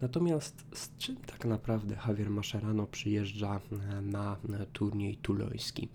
Natomiast 0.00 0.64
z 0.74 0.96
czym 0.96 1.16
tak 1.16 1.44
naprawdę 1.44 1.96
Javier 2.06 2.30
Mascherano 2.30 2.86
przyjeżdża 2.86 3.60
e, 3.72 4.02
na 4.02 4.36
turniej 4.72 5.16
tuloński? 5.16 5.88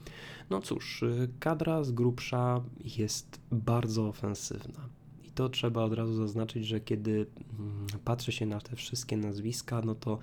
No 0.49 0.61
cóż, 0.61 1.03
e, 1.03 1.27
kadra 1.39 1.83
z 1.83 1.91
grubsza 1.91 2.61
jest 2.97 3.41
bardzo 3.51 4.07
ofensywna. 4.07 4.89
I 5.23 5.31
to 5.31 5.49
trzeba 5.49 5.83
od 5.83 5.93
razu 5.93 6.15
zaznaczyć, 6.15 6.67
że 6.67 6.79
kiedy 6.79 7.25
mm, 7.59 7.87
patrzy 8.05 8.31
się 8.31 8.45
na 8.45 8.61
te 8.61 8.75
wszystkie 8.75 9.17
nazwiska, 9.17 9.81
no 9.81 9.95
to 9.95 10.19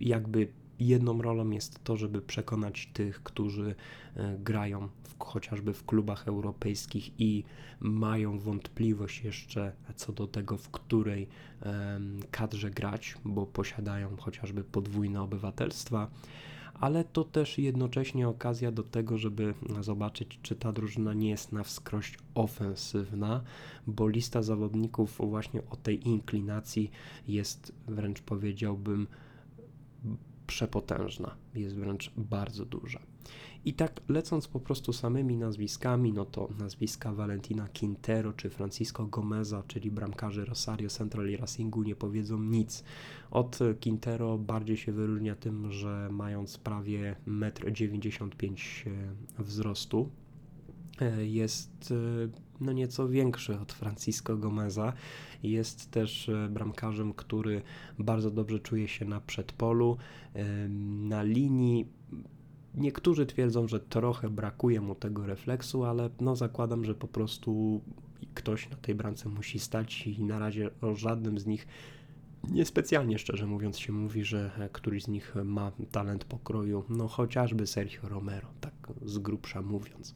jakby 0.00 0.48
jedną 0.80 1.22
rolą 1.22 1.50
jest 1.50 1.84
to, 1.84 1.96
żeby 1.96 2.22
przekonać 2.22 2.90
tych, 2.92 3.22
którzy 3.22 3.74
e, 4.16 4.38
grają 4.38 4.88
w, 5.02 5.24
chociażby 5.24 5.74
w 5.74 5.84
klubach 5.84 6.28
europejskich 6.28 7.20
i 7.20 7.44
mają 7.80 8.38
wątpliwość 8.38 9.24
jeszcze 9.24 9.72
co 9.96 10.12
do 10.12 10.26
tego, 10.26 10.56
w 10.56 10.70
której 10.70 11.28
kadrze 12.30 12.70
grać, 12.70 13.14
bo 13.24 13.46
posiadają 13.46 14.16
chociażby 14.16 14.64
podwójne 14.64 15.22
obywatelstwa. 15.22 16.10
Ale 16.74 17.04
to 17.04 17.24
też 17.24 17.58
jednocześnie 17.58 18.28
okazja 18.28 18.72
do 18.72 18.82
tego, 18.82 19.18
żeby 19.18 19.54
zobaczyć, 19.80 20.38
czy 20.42 20.56
ta 20.56 20.72
drużyna 20.72 21.14
nie 21.14 21.30
jest 21.30 21.52
na 21.52 21.64
wskroś 21.64 22.18
ofensywna, 22.34 23.42
bo 23.86 24.08
lista 24.08 24.42
zawodników 24.42 25.18
właśnie 25.18 25.62
o 25.70 25.76
tej 25.76 26.08
inklinacji 26.08 26.90
jest 27.28 27.72
wręcz 27.86 28.22
powiedziałbym 28.22 29.06
przepotężna, 30.48 31.36
jest 31.54 31.76
wręcz 31.76 32.12
bardzo 32.16 32.64
duża. 32.64 33.00
I 33.64 33.74
tak 33.74 34.00
lecąc 34.08 34.48
po 34.48 34.60
prostu 34.60 34.92
samymi 34.92 35.36
nazwiskami, 35.36 36.12
no 36.12 36.24
to 36.24 36.48
nazwiska 36.58 37.12
Valentina 37.12 37.68
Quintero 37.78 38.32
czy 38.32 38.50
Francisco 38.50 39.06
Gomeza, 39.06 39.62
czyli 39.66 39.90
bramkarzy 39.90 40.44
Rosario 40.44 40.88
Central 40.88 41.30
i 41.30 41.36
Racingu 41.36 41.82
nie 41.82 41.96
powiedzą 41.96 42.42
nic. 42.42 42.84
Od 43.30 43.58
Quintero 43.82 44.38
bardziej 44.38 44.76
się 44.76 44.92
wyróżnia 44.92 45.34
tym, 45.34 45.72
że 45.72 46.08
mając 46.12 46.58
prawie 46.58 47.16
1,95 47.26 48.88
m 48.88 49.16
wzrostu, 49.38 50.10
e, 51.00 51.26
jest 51.26 51.94
e, 52.26 52.47
no 52.60 52.72
nieco 52.72 53.08
większy 53.08 53.60
od 53.60 53.72
Francisco 53.72 54.36
Gomeza. 54.36 54.92
Jest 55.42 55.90
też 55.90 56.28
e, 56.28 56.48
bramkarzem, 56.50 57.12
który 57.14 57.62
bardzo 57.98 58.30
dobrze 58.30 58.58
czuje 58.58 58.88
się 58.88 59.04
na 59.04 59.20
przedpolu, 59.20 59.96
na 60.88 61.22
linii. 61.22 61.86
Niektórzy 62.74 63.26
twierdzą, 63.26 63.68
że 63.68 63.80
trochę 63.80 64.30
brakuje 64.30 64.80
mu 64.80 64.94
tego 64.94 65.26
refleksu, 65.26 65.84
ale 65.84 66.10
no 66.20 66.36
zakładam, 66.36 66.84
że 66.84 66.94
po 66.94 67.08
prostu 67.08 67.80
ktoś 68.34 68.70
na 68.70 68.76
tej 68.76 68.94
bramce 68.94 69.28
musi 69.28 69.58
stać 69.58 70.06
i 70.06 70.24
na 70.24 70.38
razie 70.38 70.70
o 70.80 70.94
żadnym 70.94 71.38
z 71.38 71.46
nich 71.46 71.66
niespecjalnie 72.50 73.18
szczerze 73.18 73.46
mówiąc 73.46 73.78
się 73.78 73.92
mówi, 73.92 74.24
że 74.24 74.50
e, 74.58 74.68
któryś 74.68 75.02
z 75.02 75.08
nich 75.08 75.34
ma 75.44 75.72
talent 75.90 76.24
pokroju, 76.24 76.84
no 76.88 77.08
chociażby 77.08 77.66
Sergio 77.66 78.08
Romero, 78.08 78.48
tak 78.60 78.74
z 79.04 79.18
grubsza 79.18 79.62
mówiąc. 79.62 80.14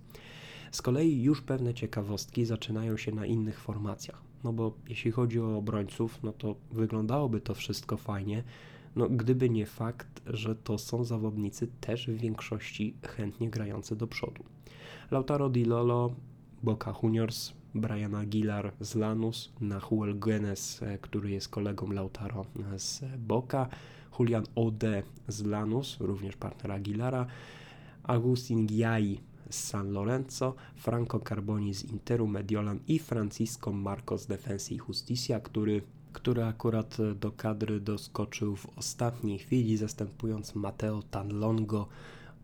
Z 0.72 0.82
kolei 0.82 1.22
już 1.22 1.42
pewne 1.42 1.74
ciekawostki 1.74 2.44
zaczynają 2.44 2.96
się 2.96 3.12
na 3.12 3.26
innych 3.26 3.60
formacjach. 3.60 4.22
No 4.44 4.52
bo 4.52 4.72
jeśli 4.88 5.10
chodzi 5.10 5.40
o 5.40 5.56
obrońców, 5.56 6.22
no 6.22 6.32
to 6.32 6.56
wyglądałoby 6.70 7.40
to 7.40 7.54
wszystko 7.54 7.96
fajnie, 7.96 8.44
no 8.96 9.08
gdyby 9.08 9.50
nie 9.50 9.66
fakt, 9.66 10.22
że 10.26 10.54
to 10.54 10.78
są 10.78 11.04
zawodnicy 11.04 11.68
też 11.80 12.06
w 12.06 12.16
większości 12.16 12.94
chętnie 13.06 13.50
grający 13.50 13.96
do 13.96 14.06
przodu. 14.06 14.44
Lautaro 15.10 15.50
Di 15.50 15.64
Lolo, 15.64 16.14
Boca 16.62 16.94
Juniors, 17.02 17.52
Brian 17.74 18.14
Aguilar 18.14 18.72
z 18.80 18.94
Lanus, 18.94 19.52
Nahuel 19.60 20.18
Guenes, 20.18 20.82
e, 20.82 20.98
który 20.98 21.30
jest 21.30 21.48
kolegą 21.48 21.90
Lautaro 21.90 22.46
z 22.76 23.04
Boca, 23.18 23.68
Julian 24.18 24.44
Ode 24.54 25.02
z 25.28 25.44
Lanus, 25.44 25.96
również 26.00 26.36
partner 26.36 26.72
Aguilara, 26.72 27.26
Agustin 28.02 28.66
Giai 28.66 29.20
z 29.50 29.64
San 29.64 29.92
Lorenzo, 29.92 30.54
Franco 30.76 31.20
Carboni 31.20 31.75
z 31.75 31.84
Interu 31.84 32.26
Mediolan 32.26 32.78
i 32.88 32.99
Francisco 32.99 33.72
Marcos 33.72 34.26
Defensa 34.26 34.75
y 34.75 34.78
Justicia, 34.88 35.40
który 35.40 35.82
który 36.12 36.44
akurat 36.44 36.96
do 37.20 37.32
kadry 37.32 37.80
doskoczył 37.80 38.56
w 38.56 38.78
ostatniej 38.78 39.38
chwili, 39.38 39.76
zastępując 39.76 40.54
Mateo 40.54 41.02
Tanlongo, 41.02 41.88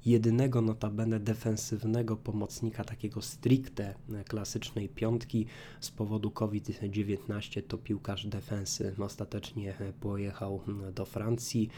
jedynego 0.07 0.63
notabene 0.63 1.21
defensywnego 1.21 2.17
pomocnika 2.17 2.85
takiego 2.85 3.23
stricte 3.23 3.95
klasycznej 4.29 4.89
piątki 4.89 5.47
z 5.81 5.91
powodu 5.91 6.31
COVID-19 6.31 7.63
to 7.69 7.79
piłkarz 7.79 8.27
defensy 8.27 8.95
ostatecznie 8.99 9.75
pojechał 10.01 10.61
do 10.95 11.05
Francji. 11.05 11.69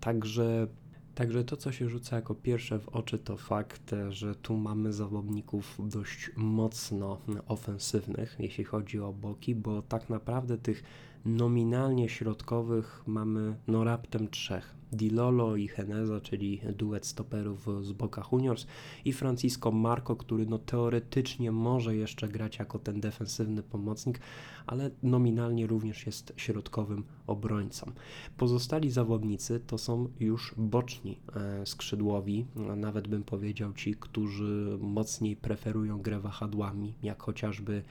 Także 0.00 0.66
Także 1.14 1.44
to, 1.44 1.56
co 1.56 1.72
się 1.72 1.88
rzuca 1.88 2.16
jako 2.16 2.34
pierwsze 2.34 2.78
w 2.78 2.88
oczy, 2.88 3.18
to 3.18 3.36
fakt, 3.36 3.94
że 4.08 4.34
tu 4.34 4.56
mamy 4.56 4.92
zawodników 4.92 5.78
dość 5.88 6.30
mocno 6.36 7.18
ofensywnych, 7.46 8.36
jeśli 8.38 8.64
chodzi 8.64 9.00
o 9.00 9.12
boki, 9.12 9.54
bo 9.54 9.82
tak 9.82 10.10
naprawdę 10.10 10.58
tych 10.58 10.82
nominalnie 11.24 12.08
środkowych 12.08 13.02
mamy 13.06 13.56
no 13.66 13.84
raptem 13.84 14.28
trzech. 14.28 14.81
Dilolo 14.92 15.56
i 15.56 15.68
Heneza, 15.68 16.20
czyli 16.20 16.60
duet 16.76 17.06
stoperów 17.06 17.66
z 17.82 17.92
Boca 17.92 18.22
Juniors 18.32 18.66
i 19.04 19.12
Francisco 19.12 19.70
Marco, 19.70 20.16
który 20.16 20.46
no 20.46 20.58
teoretycznie 20.58 21.52
może 21.52 21.96
jeszcze 21.96 22.28
grać 22.28 22.58
jako 22.58 22.78
ten 22.78 23.00
defensywny 23.00 23.62
pomocnik, 23.62 24.20
ale 24.66 24.90
nominalnie 25.02 25.66
również 25.66 26.06
jest 26.06 26.32
środkowym 26.36 27.04
obrońcą. 27.26 27.92
Pozostali 28.36 28.90
zawodnicy 28.90 29.60
to 29.66 29.78
są 29.78 30.08
już 30.20 30.54
boczni 30.56 31.18
e, 31.36 31.66
skrzydłowi, 31.66 32.46
nawet 32.76 33.08
bym 33.08 33.24
powiedział 33.24 33.72
ci, 33.72 33.94
którzy 33.94 34.78
mocniej 34.80 35.36
preferują 35.36 36.02
grę 36.02 36.20
wahadłami, 36.20 36.94
jak 37.02 37.22
chociażby 37.22 37.82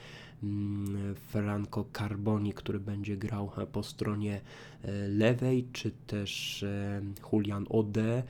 Franco 1.16 1.86
Carboni, 1.98 2.54
który 2.54 2.80
będzie 2.80 3.18
grał 3.18 3.52
po 3.72 3.84
stronie 3.84 4.42
e, 4.84 5.08
lewej, 5.08 5.68
czy 5.74 5.92
też 6.08 6.64
e, 6.64 7.02
Julian 7.34 7.66
Ode. 7.70 8.24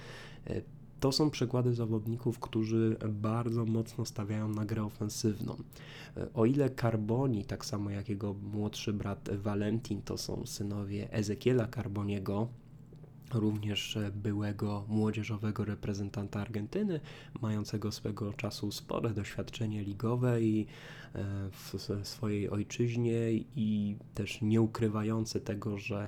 To 1.00 1.12
są 1.12 1.30
przykłady 1.30 1.74
zawodników, 1.74 2.40
którzy 2.40 2.98
bardzo 3.10 3.66
mocno 3.66 4.06
stawiają 4.06 4.50
na 4.50 4.66
grę 4.66 4.84
ofensywną. 4.84 5.56
O 6.34 6.46
ile 6.46 6.70
Carboni, 6.70 7.46
tak 7.46 7.66
samo 7.66 7.90
jak 7.90 8.10
jego 8.10 8.34
młodszy 8.54 8.94
brat 8.94 9.30
Valentin, 9.34 10.02
to 10.02 10.18
są 10.18 10.46
synowie 10.46 11.14
Ezekiela 11.14 11.68
Carboniego, 11.68 12.48
również 13.34 13.98
byłego 14.14 14.86
młodzieżowego 14.88 15.66
reprezentanta 15.66 16.42
Argentyny, 16.42 17.00
mającego 17.42 17.92
swego 17.92 18.34
czasu 18.34 18.72
spore 18.72 19.10
doświadczenie 19.10 19.84
ligowe 19.84 20.42
i 20.42 20.66
e, 21.16 21.24
w 21.52 21.76
swojej 22.04 22.50
ojczyźnie 22.50 23.32
i 23.56 23.96
też 24.14 24.42
nie 24.42 24.62
ukrywający 24.62 25.42
tego, 25.42 25.78
że 25.78 26.08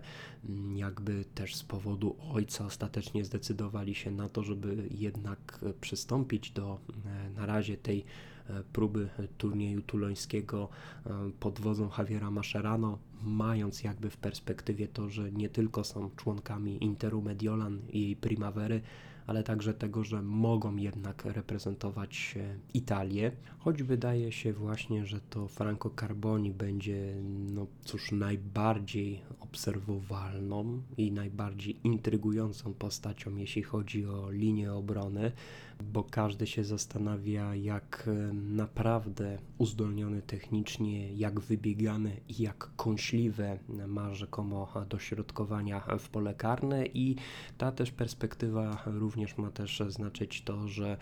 mm, 0.50 0.78
jakby 0.78 1.26
też 1.36 1.56
z 1.56 1.64
powodu 1.64 2.16
ojca 2.32 2.66
ostatecznie 2.66 3.26
zdecydowali 3.26 3.96
się 3.96 4.12
na 4.12 4.30
to, 4.30 4.44
żeby 4.44 4.88
jednak 4.92 5.66
przystąpić 5.82 6.52
do 6.52 6.80
e, 7.06 7.30
na 7.30 7.46
razie 7.46 7.78
tej 7.78 8.06
E, 8.50 8.64
próby 8.74 9.10
turnieju 9.38 9.82
tulońskiego 9.82 10.70
e, 11.06 11.10
pod 11.40 11.60
wodzą 11.60 11.90
Javiera 11.98 12.32
Mascherano, 12.32 12.98
mając 13.24 13.84
jakby 13.84 14.10
w 14.10 14.18
perspektywie 14.18 14.88
to, 14.88 15.10
że 15.10 15.32
nie 15.32 15.50
tylko 15.50 15.84
są 15.84 16.10
członkami 16.16 16.84
Interu 16.84 17.22
Mediolan 17.22 17.80
i 17.90 18.16
Primavery, 18.16 18.82
ale 19.28 19.44
także 19.44 19.74
tego, 19.74 20.04
że 20.04 20.22
mogą 20.22 20.76
jednak 20.76 21.26
reprezentować 21.26 22.36
Italię, 22.74 23.32
choć 23.60 23.84
wydaje 23.84 24.32
się 24.32 24.54
właśnie, 24.54 25.06
że 25.06 25.20
to 25.30 25.48
Franco 25.48 25.90
Carboni 25.90 26.52
będzie, 26.52 27.16
no 27.54 27.68
cóż, 27.86 28.12
najbardziej 28.12 29.22
obserwowalną 29.40 30.82
i 30.98 31.12
najbardziej 31.12 31.80
intrygującą 31.84 32.74
postacią, 32.74 33.36
jeśli 33.36 33.64
chodzi 33.64 34.06
o 34.06 34.32
linię 34.32 34.74
obrony, 34.74 35.32
bo 35.92 36.04
każdy 36.04 36.48
się 36.48 36.64
zastanawia, 36.64 37.56
jak 37.56 38.10
naprawdę 38.34 39.38
uzdolniony 39.58 40.22
technicznie, 40.22 41.14
jak 41.14 41.40
wybiegany 41.40 42.22
i 42.30 42.42
jak 42.42 42.70
kąśliwe 42.76 43.60
ma 43.88 44.14
rzekomo 44.14 44.74
dośrodkowania 44.90 45.80
w 46.00 46.10
pole 46.10 46.34
karne. 46.34 46.86
I 46.86 47.16
ta 47.58 47.72
też 47.72 47.92
perspektywa 47.92 48.84
również 48.86 49.38
ma 49.38 49.52
też 49.52 49.84
znaczyć 49.90 50.42
to, 50.42 50.68
że 50.68 50.98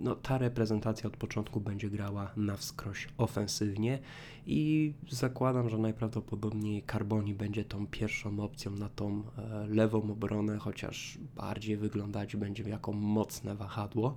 no, 0.00 0.16
ta 0.16 0.38
reprezentacja 0.38 1.06
od 1.06 1.16
początku 1.16 1.60
będzie 1.60 1.90
grała 1.90 2.30
na 2.36 2.56
wskroś 2.56 3.08
ofensywnie 3.18 3.98
i 4.46 4.92
zakładam, 5.10 5.68
że 5.68 5.78
najprawdopodobniej 5.78 6.82
Carboni 6.92 7.34
będzie 7.34 7.64
tą 7.64 7.86
pierwszą 7.86 8.40
opcją 8.40 8.70
na 8.70 8.88
tą 8.88 9.22
e, 9.38 9.66
lewą 9.66 10.10
obronę, 10.12 10.58
chociaż 10.58 11.18
bardziej 11.36 11.76
wyglądać 11.76 12.36
będzie 12.36 12.62
jako 12.62 12.92
mocne 12.92 13.54
wahadło 13.54 14.16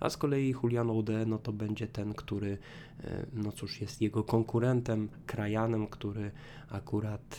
a 0.00 0.10
z 0.10 0.16
kolei 0.16 0.54
Julian 0.62 0.90
Ode, 0.90 1.26
no 1.26 1.38
to 1.38 1.52
będzie 1.52 1.86
ten, 1.86 2.14
który, 2.14 2.58
e, 3.04 3.26
no 3.34 3.52
cóż, 3.52 3.80
jest 3.80 4.02
jego 4.02 4.24
konkurentem, 4.24 5.08
krajanem, 5.26 5.86
który 5.86 6.30
akurat 6.70 7.38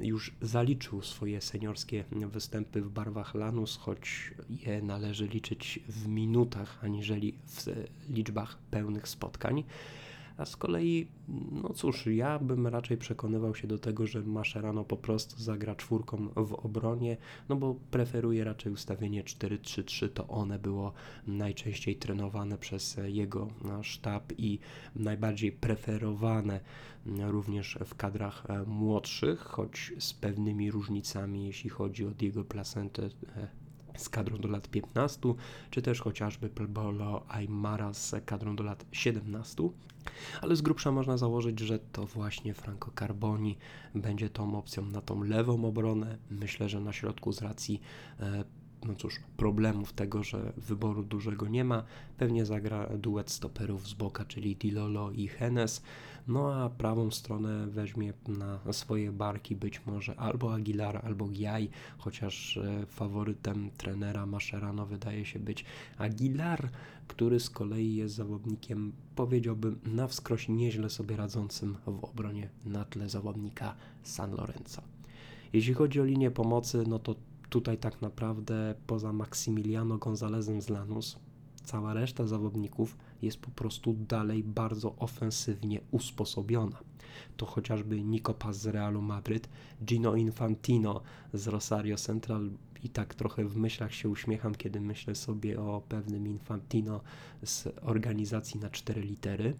e, 0.00 0.06
już 0.06 0.34
zaliczył 0.42 1.02
swoje 1.02 1.40
seniorskie 1.40 2.04
występy 2.12 2.82
w 2.82 2.90
barwach 2.90 3.34
Lanus, 3.34 3.76
choć 3.76 4.34
je 4.50 4.82
należy 4.82 5.26
liczyć 5.26 5.80
w 5.88 6.08
minutach, 6.08 6.78
aniżeli 6.84 7.34
w 7.46 7.66
liczbach 8.08 8.58
pełnych 8.70 9.08
spotkań. 9.08 9.64
A 10.36 10.44
z 10.44 10.56
kolei, 10.56 11.06
no 11.62 11.68
cóż, 11.68 12.06
ja 12.06 12.38
bym 12.38 12.66
raczej 12.66 12.96
przekonywał 12.96 13.54
się 13.54 13.68
do 13.68 13.78
tego, 13.78 14.06
że 14.06 14.22
Mascherano 14.22 14.84
po 14.84 14.96
prostu 14.96 15.42
zagra 15.42 15.74
czwórką 15.74 16.28
w 16.36 16.52
obronie, 16.52 17.16
no 17.48 17.56
bo 17.56 17.74
preferuje 17.90 18.44
raczej 18.44 18.72
ustawienie 18.72 19.24
4-3-3, 19.24 20.08
to 20.08 20.28
one 20.28 20.58
było 20.58 20.92
najczęściej 21.26 21.96
trenowane 21.96 22.58
przez 22.58 22.96
jego 23.04 23.48
sztab 23.82 24.32
i 24.38 24.58
najbardziej 24.96 25.52
preferowane 25.52 26.60
również 27.06 27.78
w 27.84 27.94
kadrach 27.94 28.46
młodszych, 28.66 29.40
choć 29.40 29.92
z 29.98 30.14
pewnymi 30.14 30.70
różnicami, 30.70 31.46
jeśli 31.46 31.70
chodzi 31.70 32.06
o 32.06 32.10
Diego 32.10 32.44
Placente 32.44 33.08
z 33.96 34.08
kadrą 34.08 34.38
do 34.38 34.48
lat 34.48 34.68
15, 34.68 35.34
czy 35.70 35.82
też 35.82 36.00
chociażby 36.00 36.48
Pelbolo 36.48 37.24
Aymara 37.28 37.94
z 37.94 38.14
kadrą 38.26 38.56
do 38.56 38.64
lat 38.64 38.84
17. 38.92 39.68
Ale 40.42 40.56
z 40.56 40.62
grubsza 40.62 40.92
można 40.92 41.16
założyć, 41.16 41.60
że 41.60 41.78
to 41.78 42.06
właśnie 42.06 42.54
Franco 42.54 42.90
Carboni 42.98 43.56
będzie 43.94 44.30
tą 44.30 44.58
opcją 44.58 44.86
na 44.86 45.00
tą 45.00 45.22
lewą 45.22 45.64
obronę. 45.64 46.18
Myślę, 46.30 46.68
że 46.68 46.80
na 46.80 46.92
środku 46.92 47.32
z 47.32 47.42
racji 47.42 47.80
e, 48.20 48.44
no 48.84 48.94
cóż, 48.94 49.20
problemów 49.36 49.92
tego, 49.92 50.22
że 50.22 50.52
wyboru 50.56 51.02
dużego 51.02 51.48
nie 51.48 51.64
ma, 51.64 51.84
pewnie 52.18 52.46
zagra 52.46 52.86
duet 52.86 53.30
stoperów 53.30 53.88
z 53.88 53.94
boka, 53.94 54.24
czyli 54.24 54.56
Dilolo 54.56 55.10
i 55.10 55.28
Henes, 55.28 55.82
no 56.28 56.54
a 56.54 56.70
prawą 56.70 57.10
stronę 57.10 57.66
weźmie 57.66 58.12
na 58.28 58.72
swoje 58.72 59.12
barki 59.12 59.56
być 59.56 59.86
może 59.86 60.16
albo 60.16 60.54
Aguilar, 60.54 61.00
albo 61.04 61.28
Giaj, 61.28 61.70
chociaż 61.98 62.56
e, 62.56 62.86
faworytem 62.86 63.70
trenera 63.76 64.26
Mascherano 64.26 64.86
wydaje 64.86 65.24
się 65.24 65.38
być 65.38 65.64
Aguilar, 65.98 66.70
który 67.08 67.40
z 67.40 67.50
kolei 67.50 67.94
jest 67.94 68.14
zawodnikiem, 68.14 68.92
powiedziałbym, 69.16 69.80
na 69.84 70.06
wskroś 70.06 70.48
nieźle 70.48 70.90
sobie 70.90 71.16
radzącym 71.16 71.76
w 71.86 72.04
obronie 72.04 72.48
na 72.66 72.84
tle 72.84 73.08
zawodnika 73.08 73.74
San 74.02 74.34
Lorenzo. 74.34 74.82
Jeśli 75.52 75.74
chodzi 75.74 76.00
o 76.00 76.04
linię 76.04 76.30
pomocy, 76.30 76.84
no 76.88 76.98
to 76.98 77.14
tutaj 77.50 77.78
tak 77.78 78.02
naprawdę 78.02 78.74
poza 78.86 79.12
Maximiliano 79.12 79.98
Gonzalezem 79.98 80.62
z 80.62 80.68
Lanus, 80.68 81.18
cała 81.64 81.94
reszta 81.94 82.26
zawodników 82.26 82.96
jest 83.24 83.38
po 83.38 83.50
prostu 83.50 83.92
dalej 83.92 84.44
bardzo 84.44 84.96
ofensywnie 84.96 85.80
usposobiona. 85.90 86.78
To 87.36 87.46
chociażby 87.46 88.04
Nico 88.04 88.34
Paz 88.34 88.60
z 88.60 88.66
Realu 88.66 89.02
Madryt, 89.02 89.48
Gino 89.84 90.16
Infantino 90.16 91.00
z 91.32 91.46
Rosario 91.46 91.96
Central 91.96 92.50
i 92.84 92.88
tak 92.88 93.14
trochę 93.14 93.44
w 93.44 93.56
myślach 93.56 93.94
się 93.94 94.08
uśmiecham, 94.08 94.54
kiedy 94.54 94.80
myślę 94.80 95.14
sobie 95.14 95.60
o 95.60 95.82
pewnym 95.88 96.28
Infantino 96.28 97.00
z 97.44 97.68
organizacji 97.82 98.60
na 98.60 98.70
cztery 98.70 99.02
litery. 99.02 99.54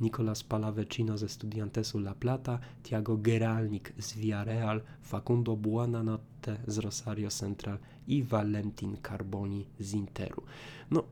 Nicolas 0.00 0.42
Palavecino 0.42 1.18
ze 1.18 1.28
Studiantesu 1.28 1.98
La 1.98 2.14
Plata, 2.14 2.58
Tiago 2.82 3.16
Geralnik 3.16 3.92
z 3.98 4.14
Villarreal, 4.14 4.82
Facundo 5.02 5.56
Buonanotte 5.56 6.56
z 6.66 6.78
Rosario 6.78 7.30
Central 7.30 7.78
i 8.06 8.22
Valentin 8.22 8.96
Carboni 9.08 9.66
z 9.80 9.94
Interu. 9.94 10.42
No, 10.90 11.04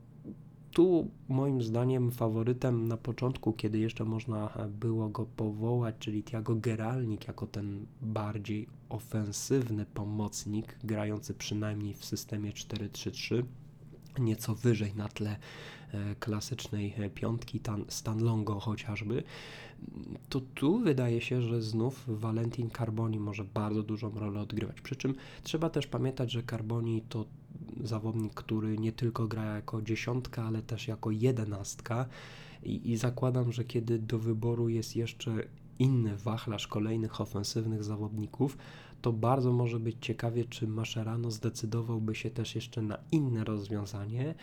tu 0.72 1.11
moim 1.28 1.62
zdaniem 1.62 2.11
faworytem 2.11 2.88
na 2.88 2.96
początku, 2.96 3.52
kiedy 3.52 3.78
jeszcze 3.78 4.04
można 4.04 4.68
było 4.68 5.09
go 5.09 5.26
powołać, 5.26 5.94
czyli 5.98 6.22
Tiago 6.22 6.54
Geralnik 6.54 7.28
jako 7.28 7.46
ten 7.46 7.87
bardziej 8.02 8.66
ofensywny 8.88 9.87
pomocnik, 9.87 10.78
grający 10.85 11.35
przynajmniej 11.35 11.94
w 11.94 12.04
systemie 12.04 12.52
4-3-3, 12.52 13.42
nieco 14.18 14.54
wyżej 14.54 14.94
na 14.94 15.09
tle 15.09 15.37
e, 15.92 16.14
klasycznej 16.14 16.94
e, 16.98 17.11
piątki 17.11 17.61
Stan 17.88 18.24
Longo 18.24 18.61
chociażby, 18.61 19.22
to 20.28 20.40
tu 20.40 20.78
wydaje 20.78 21.20
się, 21.20 21.42
że 21.42 21.62
znów 21.62 22.04
Valentin 22.09 22.70
Carboni 22.70 23.20
może 23.20 23.44
bardzo 23.44 23.83
dużą 23.83 24.11
rolę 24.11 24.40
odgrywać. 24.40 24.80
Przy 24.80 24.96
czym 24.96 25.14
trzeba 25.42 25.70
też 25.70 25.87
pamiętać, 25.87 26.33
że 26.33 26.42
Carboni 26.42 27.02
to 27.09 27.24
zawodnik, 27.84 28.34
który 28.34 28.78
nie 28.78 28.92
tylko 28.92 29.28
gra 29.28 29.44
jako 29.44 29.82
dziesiątka, 29.82 30.44
ale 30.44 30.62
też 30.62 30.88
jako 30.88 31.10
jedenastka. 31.10 32.06
I, 32.62 32.90
I 32.90 32.96
zakładam, 32.96 33.52
że 33.52 33.64
kiedy 33.64 33.98
do 33.98 34.18
wyboru 34.18 34.68
jest 34.68 34.96
jeszcze 34.96 35.44
inny 35.78 36.16
wachlarz 36.16 36.66
kolejnych 36.66 37.20
ofensywnych 37.20 37.84
zawodników, 37.84 38.56
to 39.02 39.12
bardzo 39.12 39.52
może 39.52 39.80
być 39.80 39.96
ciekawie, 40.00 40.44
czy 40.44 40.68
Mascherano 40.68 41.30
zdecydowałby 41.30 42.14
się 42.14 42.30
też 42.30 42.54
jeszcze 42.54 42.82
na 42.82 42.98
inne 43.12 43.44
rozwiązanie, 43.44 44.34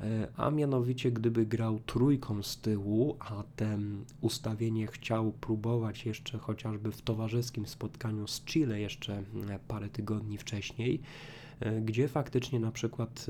e, 0.00 0.28
a 0.36 0.50
mianowicie 0.50 1.12
gdyby 1.12 1.46
grał 1.46 1.80
trójką 1.86 2.42
z 2.42 2.60
tyłu, 2.60 3.16
a 3.20 3.44
ten 3.56 4.04
ustawienie 4.20 4.86
chciał 4.86 5.32
próbować 5.32 6.06
jeszcze 6.06 6.38
chociażby 6.38 6.92
w 6.92 7.02
towarzyskim 7.02 7.66
spotkaniu 7.66 8.26
z 8.26 8.44
Chile 8.44 8.80
jeszcze 8.80 9.14
e, 9.48 9.58
parę 9.68 9.88
tygodni 9.88 10.38
wcześniej, 10.38 11.00
gdzie 11.82 12.08
faktycznie 12.08 12.60
na 12.60 12.72
przykład 12.72 13.26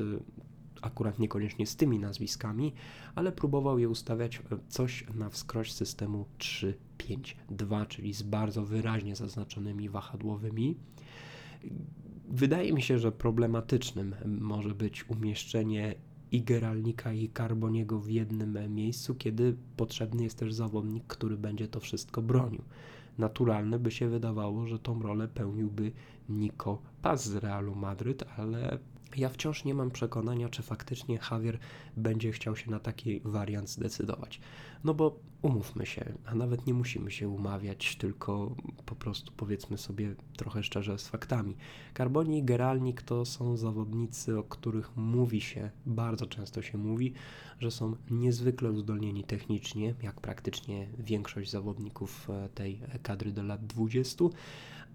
akurat 0.82 1.18
niekoniecznie 1.18 1.66
z 1.66 1.76
tymi 1.76 1.98
nazwiskami, 1.98 2.72
ale 3.14 3.32
próbował 3.32 3.78
je 3.78 3.88
ustawiać 3.88 4.42
coś 4.68 5.06
na 5.14 5.30
wskroś 5.30 5.72
systemu 5.72 6.26
3-5-2, 6.38 7.86
czyli 7.88 8.14
z 8.14 8.22
bardzo 8.22 8.64
wyraźnie 8.64 9.16
zaznaczonymi 9.16 9.88
wahadłowymi. 9.88 10.76
Wydaje 12.28 12.72
mi 12.72 12.82
się, 12.82 12.98
że 12.98 13.12
problematycznym 13.12 14.14
może 14.26 14.74
być 14.74 15.10
umieszczenie 15.10 15.94
i 16.32 16.42
Geralnika 16.42 17.12
i 17.12 17.30
Carboniego 17.38 18.00
w 18.00 18.10
jednym 18.10 18.74
miejscu, 18.74 19.14
kiedy 19.14 19.56
potrzebny 19.76 20.24
jest 20.24 20.38
też 20.38 20.54
zawodnik, 20.54 21.04
który 21.06 21.36
będzie 21.36 21.68
to 21.68 21.80
wszystko 21.80 22.22
bronił. 22.22 22.62
Naturalne 23.18 23.78
by 23.78 23.90
się 23.90 24.08
wydawało, 24.08 24.66
że 24.66 24.78
tą 24.78 25.02
rolę 25.02 25.28
pełniłby 25.28 25.92
Nico 26.28 26.82
Paz 27.02 27.24
z 27.24 27.36
Realu 27.36 27.74
Madryt, 27.74 28.24
ale 28.36 28.78
ja 29.16 29.28
wciąż 29.28 29.64
nie 29.64 29.74
mam 29.74 29.90
przekonania, 29.90 30.48
czy 30.48 30.62
faktycznie 30.62 31.18
Javier 31.30 31.58
będzie 31.96 32.32
chciał 32.32 32.56
się 32.56 32.70
na 32.70 32.80
taki 32.80 33.20
wariant 33.24 33.70
zdecydować. 33.70 34.40
No 34.84 34.94
bo 34.94 35.18
umówmy 35.42 35.86
się, 35.86 36.12
a 36.26 36.34
nawet 36.34 36.66
nie 36.66 36.74
musimy 36.74 37.10
się 37.10 37.28
umawiać, 37.28 37.96
tylko 37.96 38.56
po 38.86 38.94
prostu 38.94 39.32
powiedzmy 39.36 39.78
sobie 39.78 40.14
trochę 40.36 40.62
szczerze 40.62 40.98
z 40.98 41.08
faktami. 41.08 41.56
Carboni 41.96 42.38
i 42.38 42.44
Geralnik 42.44 43.02
to 43.02 43.24
są 43.24 43.56
zawodnicy, 43.56 44.38
o 44.38 44.42
których 44.42 44.96
mówi 44.96 45.40
się, 45.40 45.70
bardzo 45.86 46.26
często 46.26 46.62
się 46.62 46.78
mówi, 46.78 47.12
że 47.60 47.70
są 47.70 47.96
niezwykle 48.10 48.70
uzdolnieni 48.72 49.24
technicznie, 49.24 49.94
jak 50.02 50.20
praktycznie 50.20 50.88
większość 50.98 51.50
zawodników 51.50 52.30
e, 52.30 52.48
tej 52.48 52.80
kadry 53.02 53.32
do 53.32 53.42
lat 53.42 53.66
20 53.66 54.24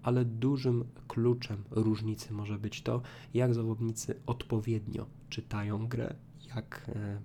ale 0.02 0.24
dużym 0.24 0.84
kluczem 1.08 1.64
różnicy 1.70 2.32
może 2.32 2.58
być 2.58 2.82
to, 2.82 3.02
jak 3.34 3.54
zawodnicy 3.54 4.20
odpowiednio 4.26 5.06
czytają 5.28 5.86
grę, 5.88 6.14
jak 6.56 6.90
e, 6.94 7.20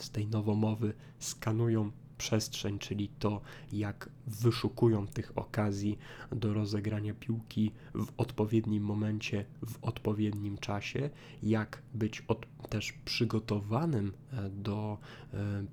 z 0.00 0.10
tej 0.10 0.26
nowomowy 0.26 0.92
skanują 1.18 1.90
przestrzeń, 2.18 2.78
czyli 2.78 3.08
to, 3.08 3.40
jak 3.72 4.08
wyszukują 4.26 5.06
tych 5.06 5.32
okazji 5.38 5.98
do 6.32 6.54
rozegrania 6.54 7.14
piłki 7.14 7.72
w 7.94 8.12
odpowiednim 8.16 8.84
momencie, 8.84 9.44
w 9.66 9.84
odpowiednim 9.84 10.58
czasie, 10.58 11.10
jak 11.42 11.82
być 11.94 12.20
od, 12.28 12.46
też 12.68 12.92
przygotowanym 12.92 14.12
e, 14.32 14.50
do 14.50 14.98
e, 15.34 15.64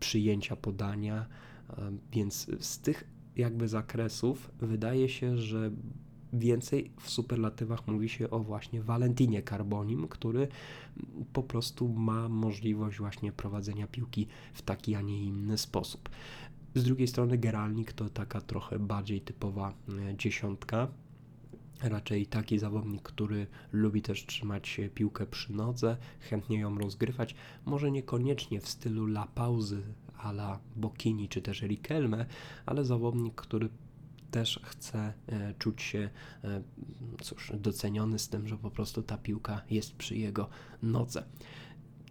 przyjęcia 0.00 0.56
podania. 0.56 1.26
Więc 2.12 2.46
z 2.60 2.78
tych 2.78 3.04
jakby 3.36 3.68
zakresów 3.68 4.50
wydaje 4.58 5.08
się, 5.08 5.36
że 5.38 5.70
więcej 6.32 6.90
w 7.00 7.10
superlatywach 7.10 7.86
mówi 7.86 8.08
się 8.08 8.30
o 8.30 8.38
właśnie 8.38 8.82
Valentinie 8.82 9.42
Carbonim, 9.42 10.08
który 10.08 10.48
po 11.32 11.42
prostu 11.42 11.88
ma 11.88 12.28
możliwość 12.28 12.98
właśnie 12.98 13.32
prowadzenia 13.32 13.86
piłki 13.86 14.26
w 14.52 14.62
taki, 14.62 14.94
a 14.94 15.00
nie 15.00 15.24
inny 15.24 15.58
sposób. 15.58 16.08
Z 16.74 16.84
drugiej 16.84 17.08
strony 17.08 17.38
Geralnik 17.38 17.92
to 17.92 18.08
taka 18.08 18.40
trochę 18.40 18.78
bardziej 18.78 19.20
typowa 19.20 19.70
e, 20.10 20.16
dziesiątka, 20.16 20.88
raczej 21.82 22.26
taki 22.26 22.58
zawodnik, 22.58 23.02
który 23.02 23.46
lubi 23.72 24.02
też 24.02 24.26
trzymać 24.26 24.80
piłkę 24.94 25.26
przy 25.26 25.52
nodze, 25.52 25.96
chętnie 26.20 26.58
ją 26.58 26.78
rozgrywać, 26.78 27.34
może 27.66 27.90
niekoniecznie 27.90 28.60
w 28.60 28.68
stylu 28.68 29.04
la 29.04 29.26
pauzy 29.26 29.82
ala 30.18 30.58
Bokini 30.76 31.28
czy 31.28 31.42
też 31.42 31.62
Rikelme, 31.62 32.26
ale 32.66 32.84
zawodnik, 32.84 33.34
który 33.34 33.68
też 34.30 34.60
chce 34.64 35.12
e, 35.28 35.54
czuć 35.58 35.82
się 35.82 36.10
e, 36.44 36.62
cóż, 37.22 37.52
doceniony 37.54 38.18
z 38.18 38.28
tym, 38.28 38.48
że 38.48 38.56
po 38.56 38.70
prostu 38.70 39.02
ta 39.02 39.18
piłka 39.18 39.62
jest 39.70 39.96
przy 39.96 40.16
jego 40.16 40.48
nodze. 40.82 41.24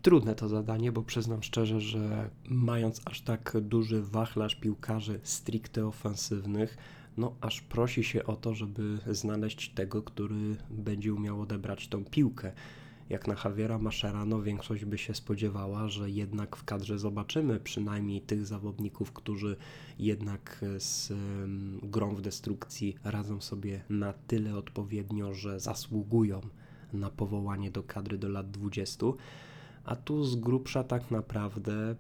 Trudne 0.02 0.36
to 0.36 0.50
zadanie, 0.50 0.92
bo 0.92 1.04
przyznam 1.04 1.44
szczerze, 1.44 1.82
że 1.82 2.30
mając 2.50 3.02
aż 3.06 3.22
tak 3.22 3.58
duży 3.62 4.02
wachlarz 4.02 4.56
piłkarzy 4.56 5.20
stricte 5.24 5.88
ofensywnych, 5.88 6.78
no 7.18 7.36
aż 7.42 7.62
prosi 7.62 8.04
się 8.04 8.26
o 8.26 8.36
to, 8.36 8.54
żeby 8.54 9.00
znaleźć 9.12 9.70
tego, 9.70 10.04
który 10.04 10.56
będzie 10.70 11.14
umiał 11.14 11.42
odebrać 11.42 11.88
tą 11.88 12.06
piłkę 12.06 12.52
jak 13.10 13.28
na 13.28 13.36
Javiera 13.46 13.78
Mascherano 13.78 14.42
większość 14.42 14.86
by 14.86 14.98
się 14.98 15.14
spodziewała, 15.14 15.88
że 15.88 16.10
jednak 16.10 16.56
w 16.56 16.64
kadrze 16.64 17.00
zobaczymy 17.00 17.60
przynajmniej 17.60 18.22
tych 18.22 18.46
zawodników, 18.46 19.12
którzy 19.12 19.56
jednak 20.00 20.66
z 20.78 21.14
grą 21.84 22.16
w 22.16 22.22
destrukcji 22.22 22.96
radzą 23.04 23.42
sobie 23.42 23.84
na 23.90 24.14
tyle 24.14 24.56
odpowiednio, 24.58 25.34
że 25.34 25.60
zasługują 25.60 26.42
na 26.94 27.10
powołanie 27.10 27.72
do 27.72 27.84
kadry 27.84 28.18
do 28.18 28.30
lat 28.30 28.52
20. 28.52 29.06
A 29.84 29.96
tu 29.96 30.24
z 30.24 30.36
grubsza 30.36 30.84
tak 30.84 31.12
naprawdę 31.12 31.96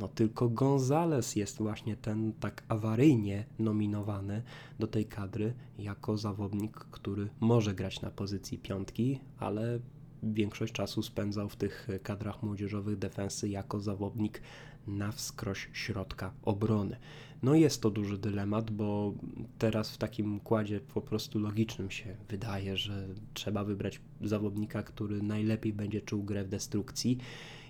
no 0.00 0.08
tylko 0.08 0.48
Gonzales 0.48 1.36
jest 1.36 1.58
właśnie 1.58 1.96
ten 1.96 2.32
tak 2.32 2.62
awaryjnie 2.68 3.44
nominowany 3.58 4.42
do 4.78 4.86
tej 4.86 5.06
kadry 5.06 5.54
jako 5.78 6.16
zawodnik, 6.16 6.72
który 6.72 7.28
może 7.40 7.74
grać 7.74 8.00
na 8.00 8.10
pozycji 8.10 8.58
piątki, 8.58 9.20
ale 9.38 9.80
większość 10.22 10.72
czasu 10.72 11.02
spędzał 11.02 11.48
w 11.48 11.56
tych 11.56 11.88
kadrach 12.02 12.42
młodzieżowych 12.42 12.98
defensy 12.98 13.48
jako 13.48 13.80
zawodnik 13.80 14.42
na 14.86 15.12
wskroś 15.12 15.68
środka 15.72 16.32
obrony. 16.42 16.96
No 17.42 17.54
jest 17.54 17.82
to 17.82 17.90
duży 17.90 18.18
dylemat, 18.18 18.70
bo 18.70 19.14
teraz 19.58 19.90
w 19.90 19.98
takim 19.98 20.36
układzie 20.36 20.80
po 20.80 21.00
prostu 21.00 21.38
logicznym 21.38 21.90
się 21.90 22.16
wydaje, 22.28 22.76
że 22.76 23.08
trzeba 23.34 23.64
wybrać 23.64 24.00
zawodnika, 24.20 24.82
który 24.82 25.22
najlepiej 25.22 25.72
będzie 25.72 26.00
czuł 26.00 26.22
grę 26.22 26.44
w 26.44 26.48
destrukcji 26.48 27.18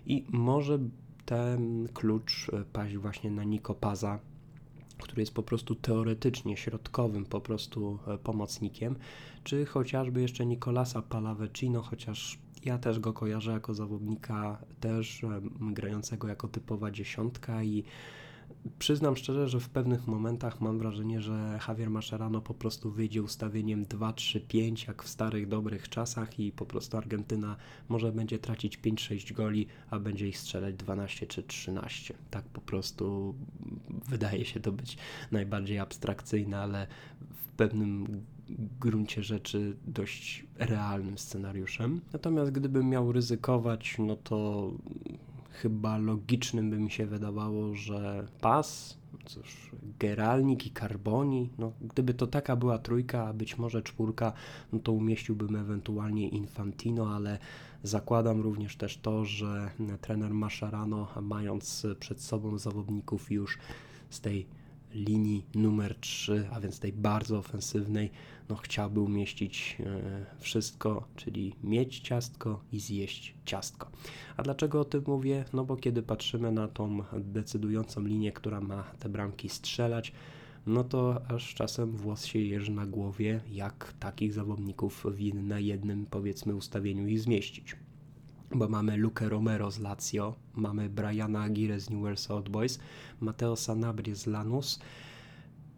i 0.06 0.24
może 0.28 0.78
ten 1.24 1.88
klucz 1.94 2.50
paść 2.72 2.96
właśnie 2.96 3.30
na 3.30 3.44
Niko 3.44 3.74
Paza, 3.74 4.18
który 5.00 5.22
jest 5.22 5.34
po 5.34 5.42
prostu 5.42 5.74
teoretycznie 5.74 6.56
środkowym 6.56 7.24
po 7.24 7.40
prostu 7.40 7.98
e, 8.06 8.18
pomocnikiem, 8.18 8.96
czy 9.44 9.66
chociażby 9.66 10.20
jeszcze 10.22 10.46
Nicolasa 10.46 11.02
Palavecino, 11.02 11.82
chociaż 11.82 12.38
ja 12.64 12.78
też 12.78 13.00
go 13.00 13.12
kojarzę 13.12 13.52
jako 13.52 13.74
zawodnika 13.74 14.58
też 14.80 15.22
grającego 15.60 16.28
jako 16.28 16.48
typowa 16.48 16.90
dziesiątka 16.90 17.62
i 17.62 17.84
Przyznam 18.78 19.16
szczerze, 19.16 19.48
że 19.48 19.60
w 19.60 19.68
pewnych 19.68 20.06
momentach 20.06 20.60
mam 20.60 20.78
wrażenie, 20.78 21.20
że 21.20 21.58
Javier 21.68 21.90
Mascherano 21.90 22.40
po 22.40 22.54
prostu 22.54 22.90
wyjdzie 22.90 23.22
ustawieniem 23.22 23.86
2-3-5 23.86 24.88
jak 24.88 25.02
w 25.02 25.08
starych 25.08 25.48
dobrych 25.48 25.88
czasach 25.88 26.40
i 26.40 26.52
po 26.52 26.66
prostu 26.66 26.96
Argentyna 26.96 27.56
może 27.88 28.12
będzie 28.12 28.38
tracić 28.38 28.78
5-6 28.78 29.32
goli, 29.32 29.66
a 29.90 29.98
będzie 29.98 30.28
ich 30.28 30.38
strzelać 30.38 30.74
12 30.74 31.26
czy 31.26 31.42
13. 31.42 32.14
Tak 32.30 32.44
po 32.44 32.60
prostu 32.60 33.34
wydaje 34.08 34.44
się 34.44 34.60
to 34.60 34.72
być 34.72 34.96
najbardziej 35.30 35.78
abstrakcyjne, 35.78 36.58
ale 36.58 36.86
w 37.34 37.52
pewnym 37.52 38.06
gruncie 38.80 39.22
rzeczy 39.22 39.76
dość 39.86 40.46
realnym 40.58 41.18
scenariuszem. 41.18 42.00
Natomiast 42.12 42.52
gdybym 42.52 42.88
miał 42.88 43.12
ryzykować, 43.12 43.96
no 43.98 44.16
to 44.16 44.70
chyba 45.62 45.98
logicznym 45.98 46.70
by 46.70 46.78
mi 46.78 46.90
się 46.90 47.06
wydawało, 47.06 47.74
że 47.74 48.26
pas, 48.40 48.98
cóż, 49.24 49.70
Geralnik 49.98 50.66
i 50.66 50.70
Carboni, 50.70 51.50
no 51.58 51.72
gdyby 51.80 52.14
to 52.14 52.26
taka 52.26 52.56
była 52.56 52.78
trójka, 52.78 53.26
a 53.26 53.32
być 53.32 53.58
może 53.58 53.82
czwórka, 53.82 54.32
no 54.72 54.78
to 54.78 54.92
umieściłbym 54.92 55.56
ewentualnie 55.56 56.28
Infantino, 56.28 57.14
ale 57.14 57.38
zakładam 57.82 58.40
również 58.40 58.76
też 58.76 58.96
to, 58.96 59.24
że 59.24 59.70
trener 60.00 60.34
Mascherano, 60.34 61.08
mając 61.22 61.86
przed 62.00 62.20
sobą 62.20 62.58
zawodników 62.58 63.30
już 63.30 63.58
z 64.10 64.20
tej 64.20 64.46
linii 64.94 65.46
numer 65.54 65.94
3, 66.00 66.48
a 66.52 66.60
więc 66.60 66.80
tej 66.80 66.92
bardzo 66.92 67.38
ofensywnej, 67.38 68.10
no 68.48 68.56
chciałby 68.56 69.00
umieścić 69.00 69.76
e, 69.80 70.26
wszystko, 70.38 71.08
czyli 71.16 71.54
mieć 71.64 72.00
ciastko 72.00 72.60
i 72.72 72.80
zjeść 72.80 73.34
ciastko. 73.44 73.90
A 74.36 74.42
dlaczego 74.42 74.80
o 74.80 74.84
tym 74.84 75.04
mówię? 75.06 75.44
No 75.52 75.64
bo 75.64 75.76
kiedy 75.76 76.02
patrzymy 76.02 76.52
na 76.52 76.68
tą 76.68 77.02
decydującą 77.14 78.00
linię, 78.00 78.32
która 78.32 78.60
ma 78.60 78.82
te 78.82 79.08
bramki 79.08 79.48
strzelać, 79.48 80.12
no 80.66 80.84
to 80.84 81.22
aż 81.28 81.54
czasem 81.54 81.96
włos 81.96 82.24
się 82.24 82.38
jeży 82.38 82.72
na 82.72 82.86
głowie, 82.86 83.40
jak 83.50 83.94
takich 84.00 84.32
zawodników 84.32 85.04
w 85.04 85.34
na 85.34 85.60
jednym, 85.60 86.06
powiedzmy, 86.10 86.54
ustawieniu 86.54 87.06
ich 87.06 87.20
zmieścić. 87.20 87.76
Bo 88.54 88.68
mamy 88.68 88.96
Luke 88.96 89.28
Romero 89.28 89.70
z 89.70 89.78
Lazio, 89.78 90.34
mamy 90.54 90.88
Briana 90.88 91.42
Aguirre 91.42 91.80
z 91.80 91.90
Newell's 91.90 92.32
Old 92.32 92.48
Boys, 92.48 92.78
Matteo 93.20 93.56
Sanabria 93.56 94.14
z 94.14 94.26
Lanus, 94.26 94.80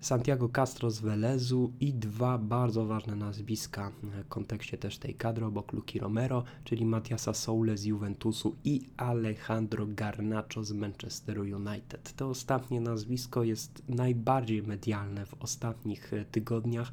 Santiago 0.00 0.48
Castro 0.48 0.90
z 0.90 1.00
Velezu 1.00 1.72
i 1.80 1.94
dwa 1.94 2.38
bardzo 2.38 2.86
ważne 2.86 3.16
nazwiska 3.16 3.92
w 4.02 4.28
kontekście 4.28 4.78
też 4.78 4.98
tej 4.98 5.14
kadry 5.14 5.44
obok 5.44 5.72
Luki 5.72 5.98
Romero, 5.98 6.44
czyli 6.64 6.86
Matiasa 6.86 7.34
Soule 7.34 7.76
z 7.76 7.84
Juventusu 7.84 8.56
i 8.64 8.80
Alejandro 8.96 9.86
Garnacho 9.86 10.64
z 10.64 10.72
Manchesteru 10.72 11.42
United. 11.42 12.12
To 12.16 12.28
ostatnie 12.28 12.80
nazwisko 12.80 13.44
jest 13.44 13.82
najbardziej 13.88 14.62
medialne 14.62 15.26
w 15.26 15.34
ostatnich 15.34 16.12
tygodniach, 16.30 16.92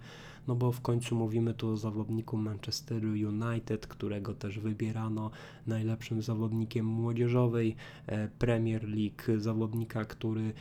no 0.50 0.56
bo 0.56 0.72
w 0.72 0.82
końcu 0.82 1.16
mówimy 1.16 1.54
tu 1.54 1.70
o 1.70 1.78
zawodniku 1.78 2.38
Manchesteru 2.38 3.10
United, 3.10 3.88
którego 3.88 4.34
też 4.34 4.60
wybierano 4.60 5.32
najlepszym 5.68 6.22
zawodnikiem 6.22 6.86
młodzieżowej 6.86 7.76
e, 8.08 8.28
Premier 8.28 8.84
League, 8.84 9.42
zawodnika, 9.42 10.06
który 10.06 10.42
e, 10.42 10.54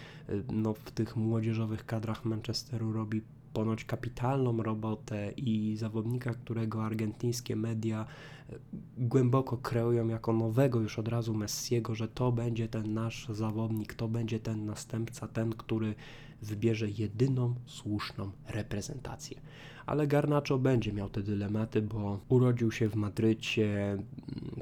no, 0.52 0.74
w 0.74 0.90
tych 0.90 1.16
młodzieżowych 1.16 1.86
kadrach 1.86 2.24
Manchesteru 2.24 2.92
robi 2.92 3.22
ponoć 3.52 3.84
kapitalną 3.84 4.62
robotę 4.62 5.32
i 5.36 5.76
zawodnika, 5.76 6.34
którego 6.34 6.84
argentyńskie 6.84 7.56
media 7.56 8.06
e, 8.50 8.54
głęboko 8.98 9.56
kreują 9.56 10.08
jako 10.08 10.32
nowego 10.32 10.80
już 10.80 10.98
od 10.98 11.08
razu 11.08 11.34
Messiego, 11.34 11.94
że 11.94 12.08
to 12.08 12.32
będzie 12.32 12.68
ten 12.68 12.94
nasz 12.94 13.28
zawodnik, 13.28 13.94
to 13.94 14.08
będzie 14.08 14.40
ten 14.40 14.66
następca, 14.66 15.28
ten, 15.28 15.52
który 15.52 15.94
wybierze 16.42 16.90
jedyną 16.90 17.54
słuszną 17.66 18.30
reprezentację 18.48 19.40
ale 19.88 20.06
Garnacho 20.06 20.58
będzie 20.58 20.92
miał 20.92 21.08
te 21.08 21.22
dylematy, 21.22 21.82
bo 21.82 22.20
urodził 22.28 22.72
się 22.72 22.88
w 22.88 22.94
Madrycie, 22.94 23.92
mm, 23.92 24.02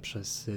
przez 0.02 0.50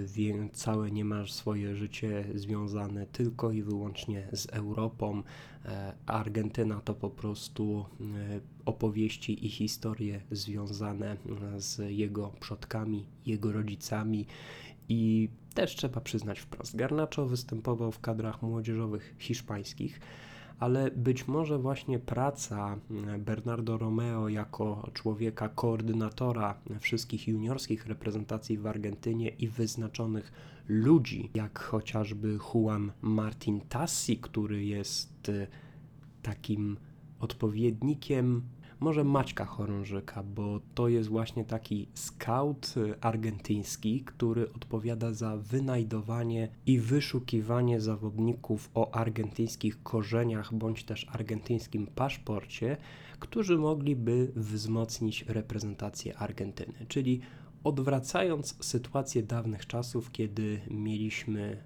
całe 0.54 0.92
niemal 0.92 1.28
swoje 1.28 1.76
życie 1.76 2.26
związane 2.36 3.06
tylko 3.06 3.52
i 3.52 3.64
wyłącznie 3.64 4.28
z 4.34 4.46
Europą. 4.46 5.24
E, 5.66 5.94
Argentyna 6.06 6.82
to 6.82 6.94
po 6.94 7.10
prostu 7.10 7.86
e, 8.02 8.40
opowieści 8.66 9.46
i 9.46 9.50
historie 9.50 10.22
związane 10.32 11.12
e, 11.12 11.62
z 11.62 11.82
jego 11.92 12.28
przodkami, 12.40 13.06
jego 13.26 13.52
rodzicami 13.52 14.26
i 14.90 15.30
też 15.54 15.76
trzeba 15.76 16.02
przyznać 16.02 16.40
wprost, 16.40 16.76
Garnacho 16.76 17.26
występował 17.26 17.92
w 17.92 18.00
kadrach 18.00 18.42
młodzieżowych 18.42 19.16
hiszpańskich, 19.20 20.00
ale 20.60 20.92
być 20.92 21.28
może 21.28 21.60
właśnie 21.60 22.00
praca 22.00 22.78
mm, 22.92 23.24
Bernardo 23.24 23.78
Romeo 23.78 24.30
jako 24.30 24.90
człowieka 24.94 25.50
koordynatora 25.50 26.60
wszystkich 26.80 27.28
juniorskich 27.28 27.88
reprezentacji 27.88 28.58
w 28.58 28.68
Argentynie 28.68 29.30
i 29.30 29.48
wyznaczonych 29.48 30.32
ludzi, 30.68 31.30
jak 31.34 31.60
chociażby 31.60 32.38
Juan 32.54 32.92
Martin 33.02 33.62
Tassi, 33.62 34.18
który 34.18 34.66
jest 34.66 35.30
y, 35.30 35.48
takim 36.22 36.78
odpowiednikiem 37.20 38.42
może 38.80 39.04
Maćka 39.04 39.46
Chorążyka, 39.46 40.24
bo 40.24 40.60
to 40.76 40.88
jest 40.88 41.10
właśnie 41.10 41.46
taki 41.46 41.88
scout 41.94 42.74
y, 42.78 43.02
argentyński, 43.02 44.02
który 44.02 44.54
odpowiada 44.54 45.14
za 45.14 45.38
wynajdowanie 45.38 46.50
i 46.66 46.80
wyszukiwanie 46.80 47.82
zawodników 47.82 48.70
o 48.74 48.96
argentyńskich 48.96 49.84
korzeniach 49.84 50.54
bądź 50.54 50.84
też 50.84 51.08
argentyńskim 51.12 51.88
paszporcie, 51.88 52.78
którzy 53.20 53.58
mogliby 53.58 54.32
wzmocnić 54.36 55.26
reprezentację 55.28 56.18
Argentyny. 56.18 56.86
Czyli 56.88 57.22
odwracając 57.64 58.66
sytuację 58.66 59.24
dawnych 59.24 59.68
czasów, 59.68 60.12
kiedy 60.12 60.62
mieliśmy 60.70 61.64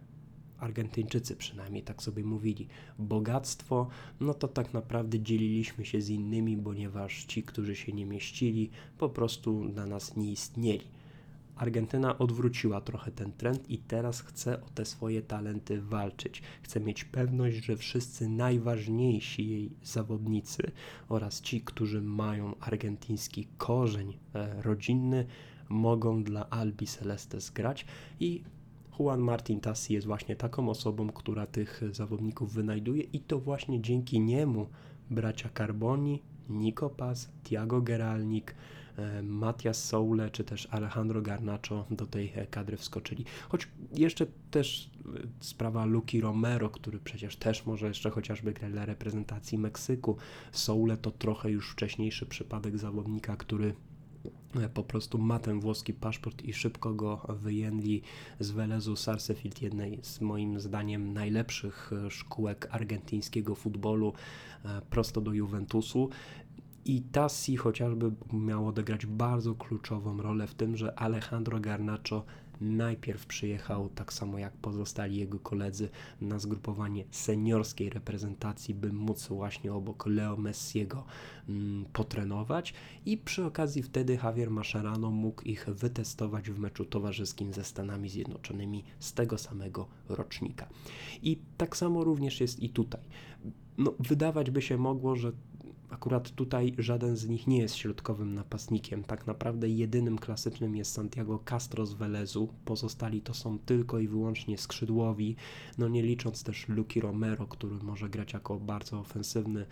Argentyńczycy 0.64 1.36
przynajmniej 1.36 1.84
tak 1.84 2.04
sobie 2.04 2.24
mówili, 2.24 2.68
bogactwo, 3.00 3.88
no 4.20 4.34
to 4.34 4.48
tak 4.48 4.74
naprawdę 4.74 5.20
dzieliliśmy 5.20 5.86
się 5.86 6.02
z 6.02 6.10
innymi, 6.10 6.58
ponieważ 6.58 7.26
ci, 7.26 7.44
którzy 7.44 7.76
się 7.76 7.94
nie 7.94 8.06
mieścili, 8.06 8.70
po 8.98 9.10
prostu 9.10 9.70
dla 9.70 9.86
nas 9.86 10.16
nie 10.16 10.32
istnieli. 10.32 10.88
Argentyna 11.56 12.18
odwróciła 12.18 12.82
trochę 12.82 13.12
ten 13.12 13.32
trend 13.32 13.70
i 13.70 13.78
teraz 13.78 14.22
chce 14.22 14.62
o 14.62 14.70
te 14.70 14.86
swoje 14.86 15.22
talenty 15.22 15.82
walczyć. 15.82 16.42
Chce 16.62 16.80
mieć 16.80 17.04
pewność, 17.04 17.66
że 17.66 17.78
wszyscy 17.78 18.30
najważniejsi 18.30 19.50
jej 19.50 19.72
zawodnicy 19.84 20.72
oraz 21.10 21.42
ci, 21.42 21.62
którzy 21.62 22.02
mają 22.02 22.60
argentyński 22.60 23.48
korzeń 23.58 24.18
e, 24.36 24.62
rodzinny, 24.62 25.26
mogą 25.70 26.24
dla 26.24 26.50
Albi 26.50 26.88
Celestes 26.88 27.50
grać 27.50 27.86
i 28.20 28.44
Juan 29.00 29.20
Martin 29.20 29.60
Tassi 29.60 29.94
jest 29.94 30.08
właśnie 30.08 30.36
taką 30.36 30.70
osobą, 30.70 31.10
która 31.10 31.48
tych 31.48 31.82
zawodników 31.92 32.54
wynajduje 32.54 33.04
i 33.04 33.20
to 33.20 33.40
właśnie 33.40 33.82
dzięki 33.82 34.20
niemu 34.20 34.68
bracia 35.10 35.50
Carboni, 35.58 36.22
Nico 36.50 36.90
Paz, 36.90 37.30
Tiago 37.44 37.82
Geralnik, 37.82 38.56
e, 38.98 39.24
Matias 39.24 39.86
Soule 39.86 40.30
czy 40.30 40.44
też 40.44 40.68
Alejandro 40.72 41.22
Garnacho 41.22 41.86
do 41.92 42.06
tej 42.06 42.34
kadry 42.50 42.78
wskoczyli. 42.78 43.26
Choć 43.50 43.68
jeszcze 43.96 44.26
też 44.52 44.90
e, 45.06 45.10
sprawa 45.40 45.86
Luki 45.86 46.22
Romero, 46.22 46.70
który 46.70 47.00
przecież 47.00 47.36
też 47.36 47.66
może 47.66 47.88
jeszcze 47.88 48.10
chociażby 48.10 48.54
grać 48.54 48.72
dla 48.72 48.86
reprezentacji 48.86 49.58
Meksyku. 49.58 50.18
Soule 50.52 50.98
to 50.98 51.12
trochę 51.12 51.52
już 51.52 51.72
wcześniejszy 51.72 52.26
przypadek 52.26 52.78
zawodnika, 52.78 53.38
który 53.38 53.74
po 54.74 54.84
prostu 54.84 55.18
ma 55.18 55.40
ten 55.40 55.60
włoski 55.60 55.94
paszport 55.94 56.44
i 56.44 56.54
szybko 56.54 56.94
go 56.94 57.22
wyjęli 57.42 58.02
z 58.40 58.52
Welezu 58.52 58.96
Sarsefield, 58.96 59.62
jednej 59.62 60.00
z 60.02 60.22
moim 60.22 60.60
zdaniem 60.60 61.14
najlepszych 61.14 61.92
e, 61.94 62.12
szkółek 62.12 62.68
argentyńskiego 62.72 63.56
futbolu, 63.56 64.14
e, 64.66 64.82
prosto 64.90 65.22
do 65.22 65.34
Juventusu. 65.34 66.10
I 66.86 67.02
Tassi 67.02 67.58
chociażby 67.58 68.12
miał 68.34 68.68
odegrać 68.68 69.06
bardzo 69.06 69.56
kluczową 69.56 70.22
rolę 70.22 70.48
w 70.48 70.56
tym, 70.56 70.78
że 70.78 71.00
Alejandro 71.00 71.60
Garnacho 71.60 72.26
najpierw 72.64 73.26
przyjechał, 73.26 73.90
tak 73.90 74.14
samo 74.14 74.40
jak 74.40 74.54
pozostali 74.54 75.18
jego 75.18 75.40
koledzy, 75.40 75.90
na 76.22 76.40
zgrupowanie 76.40 77.04
seniorskiej 77.12 77.90
reprezentacji, 77.90 78.74
by 78.74 78.94
móc 78.94 79.28
właśnie 79.28 79.74
obok 79.74 80.06
Leo 80.06 80.38
Messiego 80.38 81.06
mm, 81.50 81.86
potrenować 81.94 82.74
i 83.06 83.18
przy 83.18 83.46
okazji 83.46 83.84
wtedy 83.84 84.20
Javier 84.24 84.52
Mascherano 84.52 85.12
mógł 85.12 85.42
ich 85.42 85.66
wytestować 85.70 86.50
w 86.50 86.60
meczu 86.60 86.86
towarzyskim 86.86 87.54
ze 87.54 87.64
Stanami 87.64 88.10
Zjednoczonymi 88.10 88.84
z 89.00 89.14
tego 89.14 89.38
samego 89.38 89.88
rocznika. 90.10 90.70
I 91.24 91.40
tak 91.58 91.78
samo 91.78 92.04
również 92.04 92.42
jest 92.42 92.64
i 92.64 92.70
tutaj. 92.70 93.02
No, 93.78 93.94
wydawać 94.00 94.52
by 94.52 94.62
się 94.62 94.78
mogło, 94.78 95.16
że 95.16 95.32
Akurat 95.94 96.32
tutaj 96.32 96.74
żaden 96.78 97.18
z 97.18 97.28
nich 97.28 97.48
nie 97.48 97.58
jest 97.58 97.76
środkowym 97.76 98.36
napastnikiem. 98.36 99.04
Tak 99.04 99.28
naprawdę 99.28 99.70
jedynym 99.70 100.18
klasycznym 100.18 100.76
jest 100.76 100.94
Santiago 100.94 101.40
Castro 101.40 101.86
z 101.86 101.94
Velezu. 101.94 102.50
Pozostali 102.66 103.22
to 103.22 103.34
są 103.34 103.60
tylko 103.60 104.00
i 104.00 104.08
wyłącznie 104.08 104.58
skrzydłowi, 104.58 105.36
no 105.78 105.88
nie 105.88 106.04
licząc 106.04 106.44
też 106.44 106.70
Luki 106.70 107.02
Romero, 107.02 107.48
który 107.48 107.76
może 107.76 108.10
grać 108.10 108.34
jako 108.34 108.60
bardzo 108.60 109.00
ofensywny 109.00 109.66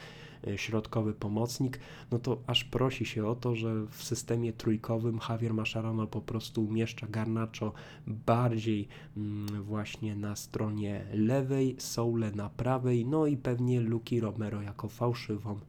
środkowy 0.55 1.13
pomocnik, 1.13 1.79
no 2.11 2.19
to 2.19 2.41
aż 2.47 2.63
prosi 2.63 3.05
się 3.05 3.27
o 3.27 3.35
to, 3.35 3.55
że 3.55 3.85
w 3.85 4.03
systemie 4.03 4.53
trójkowym 4.53 5.19
Javier 5.29 5.53
Mascherano 5.53 6.07
po 6.07 6.21
prostu 6.21 6.65
umieszcza 6.65 7.07
Garnacho 7.07 7.73
bardziej 8.07 8.87
mm, 9.17 9.63
właśnie 9.63 10.15
na 10.15 10.35
stronie 10.35 11.05
lewej, 11.13 11.75
Soule 11.79 12.31
na 12.31 12.49
prawej, 12.49 13.05
no 13.05 13.27
i 13.27 13.37
pewnie 13.37 13.81
Luki 13.81 14.19
Romero 14.19 14.61
jako 14.61 14.87
fałszywą 14.87 15.59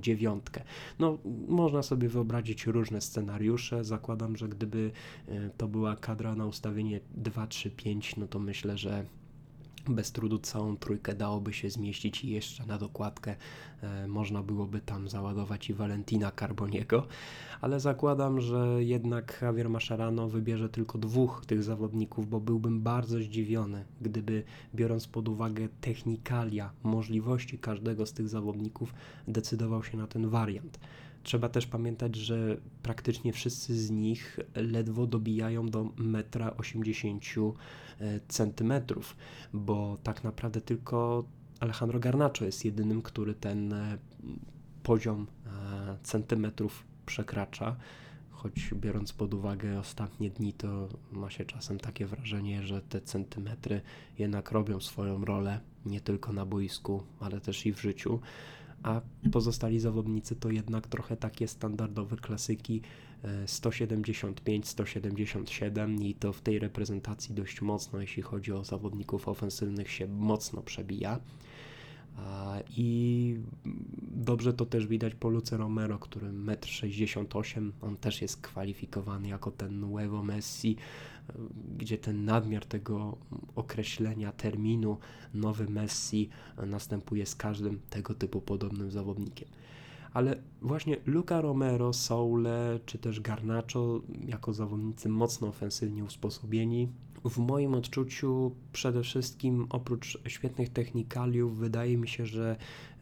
dziewiątkę. 0.00 0.62
No, 0.98 1.18
można 1.48 1.82
sobie 1.82 2.08
wyobrazić 2.08 2.66
różne 2.66 3.00
scenariusze. 3.00 3.84
Zakładam, 3.84 4.36
że 4.36 4.48
gdyby 4.48 4.90
e, 5.28 5.50
to 5.50 5.68
była 5.68 5.96
kadra 5.96 6.34
na 6.34 6.46
ustawienie 6.46 7.00
2-3-5, 7.22 8.18
no 8.18 8.26
to 8.26 8.38
myślę, 8.38 8.78
że 8.78 9.04
bez 9.94 10.12
trudu 10.12 10.38
całą 10.38 10.76
trójkę 10.76 11.14
dałoby 11.14 11.52
się 11.52 11.70
zmieścić 11.70 12.24
i 12.24 12.30
jeszcze 12.30 12.66
na 12.66 12.78
dokładkę. 12.78 13.36
E, 13.82 14.08
można 14.08 14.42
byłoby 14.42 14.80
tam 14.80 15.08
załadować 15.08 15.70
i 15.70 15.74
Valentina 15.74 16.32
Carboniego, 16.40 17.06
ale 17.60 17.80
zakładam, 17.80 18.40
że 18.40 18.84
jednak 18.84 19.38
Javier 19.42 19.70
Mascherano 19.70 20.28
wybierze 20.28 20.68
tylko 20.68 20.98
dwóch 20.98 21.46
tych 21.46 21.62
zawodników, 21.62 22.28
bo 22.28 22.40
byłbym 22.40 22.80
bardzo 22.80 23.18
zdziwiony, 23.18 23.84
gdyby 24.00 24.44
biorąc 24.74 25.06
pod 25.06 25.28
uwagę 25.28 25.68
technikalia, 25.80 26.70
możliwości 26.82 27.58
każdego 27.58 28.06
z 28.06 28.12
tych 28.12 28.28
zawodników, 28.28 28.94
decydował 29.28 29.84
się 29.84 29.98
na 29.98 30.06
ten 30.06 30.28
wariant. 30.28 30.78
Trzeba 31.22 31.48
też 31.48 31.66
pamiętać, 31.66 32.16
że 32.16 32.56
praktycznie 32.82 33.32
wszyscy 33.32 33.78
z 33.78 33.90
nich 33.90 34.40
ledwo 34.54 35.06
dobijają 35.06 35.66
do 35.66 35.84
1,80 35.84 37.52
m, 38.60 38.82
bo 39.52 39.98
tak 40.02 40.24
naprawdę 40.24 40.60
tylko 40.60 41.24
Alejandro 41.60 42.00
Garnacho 42.00 42.44
jest 42.44 42.64
jedynym, 42.64 43.02
który 43.02 43.34
ten 43.34 43.72
e, 43.72 43.98
poziom 44.82 45.26
e, 45.46 45.96
centymetrów 46.02 46.89
przekracza. 47.06 47.76
Choć 48.30 48.74
biorąc 48.74 49.12
pod 49.12 49.34
uwagę 49.34 49.78
ostatnie 49.78 50.30
dni, 50.30 50.52
to 50.52 50.88
ma 51.12 51.30
się 51.30 51.44
czasem 51.44 51.78
takie 51.78 52.06
wrażenie, 52.06 52.62
że 52.62 52.82
te 52.82 53.00
centymetry 53.00 53.80
jednak 54.18 54.52
robią 54.52 54.80
swoją 54.80 55.24
rolę 55.24 55.60
nie 55.86 56.00
tylko 56.00 56.32
na 56.32 56.46
boisku, 56.46 57.02
ale 57.20 57.40
też 57.40 57.66
i 57.66 57.72
w 57.72 57.80
życiu. 57.80 58.20
A 58.82 59.00
pozostali 59.32 59.80
zawodnicy 59.80 60.36
to 60.36 60.50
jednak 60.50 60.86
trochę 60.86 61.16
takie 61.16 61.48
standardowe 61.48 62.16
klasyki 62.16 62.82
175, 63.46 64.68
177 64.68 66.02
i 66.02 66.14
to 66.14 66.32
w 66.32 66.40
tej 66.40 66.58
reprezentacji 66.58 67.34
dość 67.34 67.60
mocno, 67.60 68.00
jeśli 68.00 68.22
chodzi 68.22 68.52
o 68.52 68.64
zawodników 68.64 69.28
ofensywnych, 69.28 69.90
się 69.90 70.08
mocno 70.08 70.62
przebija. 70.62 71.20
I 72.76 73.36
dobrze 74.02 74.52
to 74.52 74.66
też 74.66 74.86
widać 74.86 75.14
po 75.14 75.28
Luce 75.28 75.56
Romero, 75.56 75.98
który 75.98 76.26
1,68 76.26 77.58
m, 77.58 77.72
on 77.80 77.96
też 77.96 78.22
jest 78.22 78.40
kwalifikowany 78.40 79.28
jako 79.28 79.50
ten 79.50 79.80
nuevo 79.80 80.22
Messi, 80.22 80.76
gdzie 81.78 81.98
ten 81.98 82.24
nadmiar 82.24 82.64
tego 82.64 83.18
określenia 83.54 84.32
terminu 84.32 84.98
nowy 85.34 85.68
Messi 85.68 86.28
następuje 86.66 87.26
z 87.26 87.34
każdym 87.34 87.80
tego 87.90 88.14
typu 88.14 88.40
podobnym 88.40 88.90
zawodnikiem 88.90 89.48
ale 90.12 90.36
właśnie 90.62 90.96
Luca 91.06 91.40
Romero, 91.40 91.92
Soule 91.92 92.80
czy 92.86 92.98
też 92.98 93.20
Garnacho 93.20 94.00
jako 94.26 94.52
zawodnicy 94.52 95.08
mocno 95.08 95.48
ofensywnie 95.48 96.04
usposobieni. 96.04 96.88
W 97.24 97.38
moim 97.38 97.74
odczuciu 97.74 98.52
przede 98.72 99.02
wszystkim 99.02 99.66
oprócz 99.70 100.18
świetnych 100.28 100.68
technikaliów 100.68 101.58
wydaje 101.58 101.96
mi 101.96 102.08
się, 102.08 102.26
że 102.26 102.56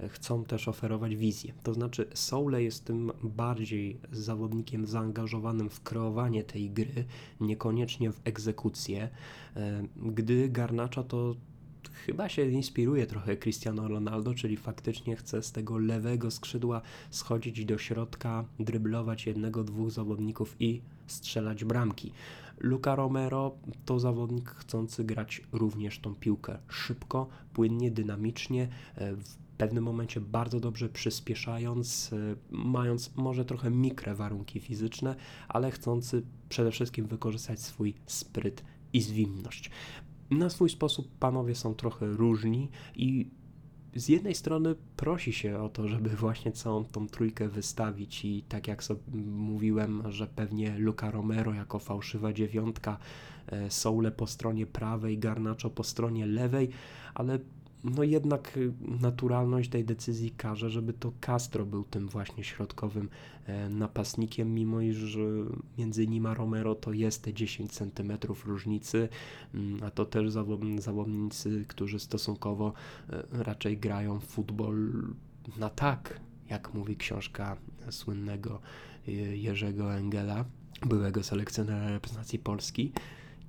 chcą 0.08 0.44
też 0.44 0.68
oferować 0.68 1.16
wizję. 1.16 1.52
To 1.62 1.74
znaczy 1.74 2.08
Soule 2.14 2.62
jest 2.62 2.84
tym 2.84 3.12
bardziej 3.22 4.00
zawodnikiem 4.12 4.86
zaangażowanym 4.86 5.70
w 5.70 5.82
kreowanie 5.82 6.44
tej 6.44 6.70
gry, 6.70 7.04
niekoniecznie 7.40 8.12
w 8.12 8.20
egzekucję, 8.24 9.08
e, 9.56 9.82
gdy 9.96 10.48
Garnacha 10.48 11.02
to 11.02 11.34
chyba 12.06 12.28
się 12.28 12.50
inspiruje 12.50 13.06
trochę 13.06 13.36
Cristiano 13.36 13.88
Ronaldo, 13.88 14.34
czyli 14.34 14.56
faktycznie 14.56 15.16
chce 15.16 15.42
z 15.42 15.52
tego 15.52 15.78
lewego 15.78 16.30
skrzydła 16.30 16.82
schodzić 17.10 17.64
do 17.64 17.78
środka, 17.78 18.44
dryblować 18.60 19.26
jednego, 19.26 19.64
dwóch 19.64 19.90
zawodników 19.90 20.56
i 20.60 20.80
strzelać 21.06 21.64
bramki. 21.64 22.12
Luca 22.60 22.94
Romero 22.94 23.56
to 23.84 24.00
zawodnik 24.00 24.50
chcący 24.50 25.04
grać 25.04 25.42
również 25.52 25.98
tą 25.98 26.14
piłkę 26.14 26.58
szybko, 26.68 27.28
płynnie, 27.52 27.90
dynamicznie, 27.90 28.68
e, 28.94 29.16
w 29.16 29.36
pewnym 29.58 29.84
momencie 29.84 30.20
bardzo 30.20 30.60
dobrze 30.60 30.88
przyspieszając, 30.88 32.12
e, 32.12 32.16
mając 32.50 33.16
może 33.16 33.44
trochę 33.44 33.70
mikre 33.70 34.14
warunki 34.14 34.60
fizyczne, 34.60 35.16
ale 35.48 35.70
chcący 35.70 36.22
przede 36.48 36.70
wszystkim 36.70 37.06
wykorzystać 37.06 37.60
swój 37.60 37.94
spryt 38.06 38.64
i 38.92 39.00
zwinność. 39.00 39.70
Na 40.30 40.50
swój 40.50 40.68
sposób 40.70 41.08
panowie 41.18 41.54
są 41.54 41.74
trochę 41.74 42.06
różni 42.06 42.70
i 42.94 43.30
z 43.98 44.08
jednej 44.08 44.34
strony 44.34 44.74
prosi 44.96 45.32
się 45.32 45.58
o 45.58 45.68
to, 45.68 45.88
żeby 45.88 46.08
właśnie 46.08 46.52
całą 46.52 46.84
tą 46.84 47.08
trójkę 47.08 47.48
wystawić 47.48 48.24
i 48.24 48.42
tak 48.48 48.68
jak 48.68 48.82
sobie 48.82 49.00
mówiłem, 49.26 50.02
że 50.12 50.26
pewnie 50.26 50.78
Luca 50.78 51.10
Romero 51.10 51.54
jako 51.54 51.78
fałszywa 51.78 52.32
dziewiątka, 52.32 52.98
e, 53.46 53.70
Soule 53.70 54.10
po 54.10 54.26
stronie 54.26 54.66
prawej, 54.66 55.18
Garnacho 55.18 55.70
po 55.70 55.84
stronie 55.84 56.26
lewej, 56.26 56.68
ale 57.14 57.38
no 57.84 58.02
jednak 58.02 58.56
y, 58.56 58.72
naturalność 59.00 59.70
tej 59.70 59.84
decyzji 59.84 60.30
każe, 60.30 60.70
żeby 60.70 60.92
to 60.92 61.12
Castro 61.20 61.66
był 61.66 61.84
tym 61.84 62.08
właśnie 62.08 62.44
środkowym 62.44 63.08
e, 63.46 63.68
napastnikiem, 63.68 64.54
mimo 64.54 64.80
iż 64.80 65.18
między 65.78 66.06
nim 66.06 66.26
a 66.26 66.34
Romero 66.34 66.74
to 66.74 66.92
jest 66.92 67.22
te 67.22 67.34
10 67.34 67.72
cm 67.72 68.12
różnicy, 68.46 69.08
mm, 69.54 69.82
a 69.82 69.90
to 69.90 70.04
też 70.04 70.32
zawodnicy, 70.78 71.64
którzy 71.68 71.98
stosunkowo 71.98 72.72
e, 73.10 73.24
raczej 73.30 73.78
grają 73.78 74.20
w 74.20 74.24
futbol 74.24 74.92
na 75.56 75.70
tak, 75.70 76.20
jak 76.50 76.74
mówi 76.74 76.96
książka 76.96 77.56
słynnego 77.90 78.60
y, 79.08 79.12
Jerzego 79.36 79.94
Engela, 79.94 80.44
byłego 80.86 81.22
selekcjonera 81.22 81.90
reprezentacji 81.90 82.38
Polski. 82.38 82.92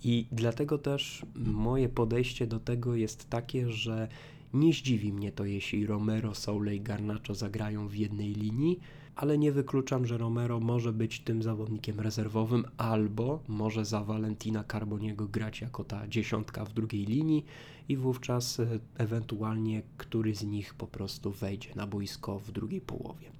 I 0.04 0.26
dlatego 0.32 0.78
też 0.78 1.26
moje 1.36 1.90
podejście 1.90 2.48
do 2.48 2.60
tego 2.60 2.96
jest 2.96 3.30
takie, 3.30 3.72
że 3.72 4.08
nie 4.54 4.74
zdziwi 4.74 5.14
mnie 5.14 5.32
to, 5.32 5.46
jeśli 5.46 5.86
Romero, 5.86 6.36
Soule 6.36 6.76
i 6.76 6.82
Garnacho 6.82 7.36
zagrają 7.36 7.88
w 7.88 7.96
jednej 7.96 8.34
linii, 8.34 8.80
ale 9.16 9.38
nie 9.38 9.52
wykluczam, 9.52 10.06
że 10.06 10.18
Romero 10.18 10.60
może 10.60 10.94
być 10.94 11.20
tym 11.20 11.44
zawodnikiem 11.44 12.00
rezerwowym, 12.00 12.66
albo 12.78 13.44
może 13.48 13.86
za 13.86 14.04
Valentina 14.04 14.64
Carboniego 14.64 15.28
grać 15.28 15.62
jako 15.62 15.84
ta 15.84 16.08
dziesiątka 16.08 16.66
w 16.66 16.74
drugiej 16.74 17.06
linii 17.06 17.46
i 17.90 17.98
wówczas 17.98 18.60
e, 18.60 18.80
ewentualnie 18.98 19.82
któryś 19.98 20.38
z 20.38 20.44
nich 20.44 20.74
po 20.74 20.88
prostu 20.88 21.32
wejdzie 21.32 21.76
na 21.76 21.88
boisko 21.88 22.40
w 22.40 22.52
drugiej 22.52 22.82
połowie. 22.82 23.32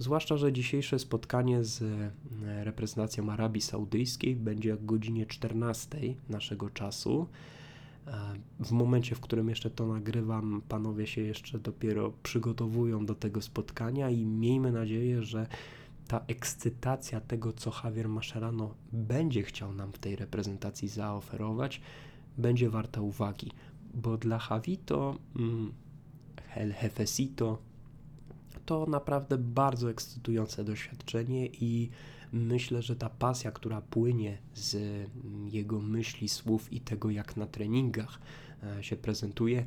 Zwłaszcza, 0.00 0.36
że 0.36 0.52
dzisiejsze 0.52 0.98
spotkanie 0.98 1.64
z 1.64 1.82
e, 1.82 2.64
reprezentacją 2.64 3.30
Arabii 3.30 3.60
Saudyjskiej 3.60 4.36
będzie 4.36 4.74
o 4.74 4.76
godzinie 4.76 5.26
14 5.26 5.98
naszego 6.28 6.70
czasu. 6.70 7.26
E, 8.06 8.12
w 8.60 8.72
momencie, 8.72 9.14
w 9.14 9.20
którym 9.20 9.48
jeszcze 9.48 9.70
to 9.70 9.86
nagrywam, 9.86 10.62
panowie 10.68 11.06
się 11.06 11.20
jeszcze 11.20 11.58
dopiero 11.58 12.12
przygotowują 12.22 13.06
do 13.06 13.14
tego 13.14 13.42
spotkania 13.42 14.10
i 14.10 14.26
miejmy 14.26 14.72
nadzieję, 14.72 15.22
że 15.22 15.46
ta 16.08 16.24
ekscytacja 16.26 17.20
tego, 17.20 17.52
co 17.52 17.72
Javier 17.84 18.08
Mascherano 18.08 18.74
będzie 18.92 19.42
chciał 19.42 19.72
nam 19.72 19.92
w 19.92 19.98
tej 19.98 20.16
reprezentacji 20.16 20.88
zaoferować, 20.88 21.80
będzie 22.38 22.70
warta 22.70 23.00
uwagi, 23.00 23.52
bo 23.94 24.16
dla 24.16 24.40
Javito, 24.50 25.18
mm, 25.36 25.72
El 26.56 26.74
Jefecito, 26.82 27.69
to 28.70 28.86
naprawdę 28.86 29.38
bardzo 29.38 29.90
ekscytujące 29.90 30.64
doświadczenie 30.64 31.46
i 31.46 31.90
myślę, 32.32 32.82
że 32.82 32.96
ta 32.96 33.08
pasja, 33.08 33.50
która 33.50 33.80
płynie 33.80 34.38
z 34.54 34.76
jego 35.52 35.80
myśli, 35.80 36.28
słów 36.28 36.72
i 36.72 36.80
tego, 36.80 37.10
jak 37.10 37.36
na 37.36 37.46
treningach 37.46 38.20
e, 38.62 38.82
się 38.82 38.96
prezentuje, 38.96 39.66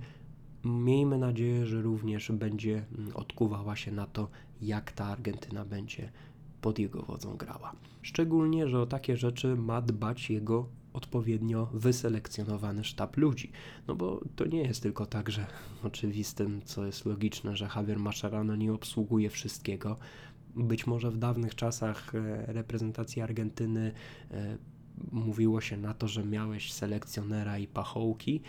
miejmy 0.63 1.17
nadzieję, 1.17 1.65
że 1.65 1.81
również 1.81 2.31
będzie 2.31 2.85
mm, 2.97 3.15
odkuwała 3.15 3.75
się 3.75 3.91
na 3.91 4.05
to, 4.05 4.29
jak 4.61 4.91
ta 4.91 5.05
Argentyna 5.05 5.65
będzie 5.65 6.11
pod 6.61 6.79
jego 6.79 7.01
wodzą 7.01 7.37
grała. 7.37 7.75
Szczególnie, 8.01 8.67
że 8.67 8.79
o 8.79 8.85
takie 8.85 9.17
rzeczy 9.17 9.55
ma 9.55 9.81
dbać 9.81 10.29
jego 10.29 10.67
odpowiednio 10.93 11.65
wyselekcjonowany 11.73 12.83
sztab 12.83 13.17
ludzi. 13.17 13.51
No 13.87 13.95
bo 13.95 14.21
to 14.35 14.45
nie 14.45 14.61
jest 14.61 14.83
tylko 14.83 15.05
tak, 15.05 15.29
że 15.29 15.45
oczywistym, 15.83 16.61
co 16.65 16.85
jest 16.85 17.05
logiczne, 17.05 17.57
że 17.57 17.69
Javier 17.75 17.99
Mascherano 17.99 18.55
nie 18.55 18.73
obsługuje 18.73 19.29
wszystkiego. 19.29 19.97
Być 20.55 20.87
może 20.87 21.11
w 21.11 21.17
dawnych 21.17 21.55
czasach 21.55 22.15
e, 22.15 22.45
reprezentacji 22.53 23.21
Argentyny 23.21 23.91
e, 24.31 24.57
mówiło 25.11 25.61
się 25.61 25.77
na 25.77 25.93
to, 25.93 26.07
że 26.07 26.23
miałeś 26.23 26.73
selekcjonera 26.73 27.57
i 27.57 27.67
pachołki, 27.67 28.41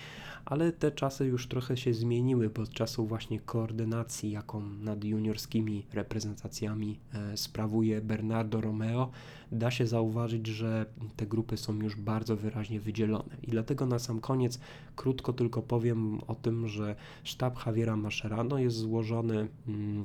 ale 0.45 0.73
te 0.73 0.91
czasy 0.93 1.27
już 1.27 1.49
trochę 1.49 1.77
się 1.77 1.95
zmieniły 1.95 2.51
pod 2.51 2.71
czasu 2.71 3.07
właśnie 3.07 3.41
koordynacji, 3.41 4.31
jaką 4.31 4.61
nad 4.61 5.05
juniorskimi 5.05 5.87
reprezentacjami 5.93 6.99
e, 7.15 7.37
sprawuje 7.37 8.01
Bernardo 8.01 8.61
Romeo. 8.61 9.11
Da 9.53 9.71
się 9.71 9.87
zauważyć, 9.87 10.47
że 10.47 10.87
te 11.17 11.27
grupy 11.27 11.57
są 11.57 11.77
już 11.77 11.97
bardzo 11.97 12.37
wyraźnie 12.37 12.81
wydzielone. 12.81 13.37
I 13.43 13.47
dlatego 13.47 13.87
na 13.87 13.99
sam 13.99 14.21
koniec 14.21 14.59
krótko 14.97 15.33
tylko 15.33 15.63
powiem 15.63 16.21
o 16.27 16.35
tym, 16.35 16.69
że 16.69 16.97
sztab 17.25 17.67
Javiera 17.67 17.97
Mascherano 17.97 18.59
jest 18.59 18.77
złożony. 18.77 19.49
Mm, 19.69 20.05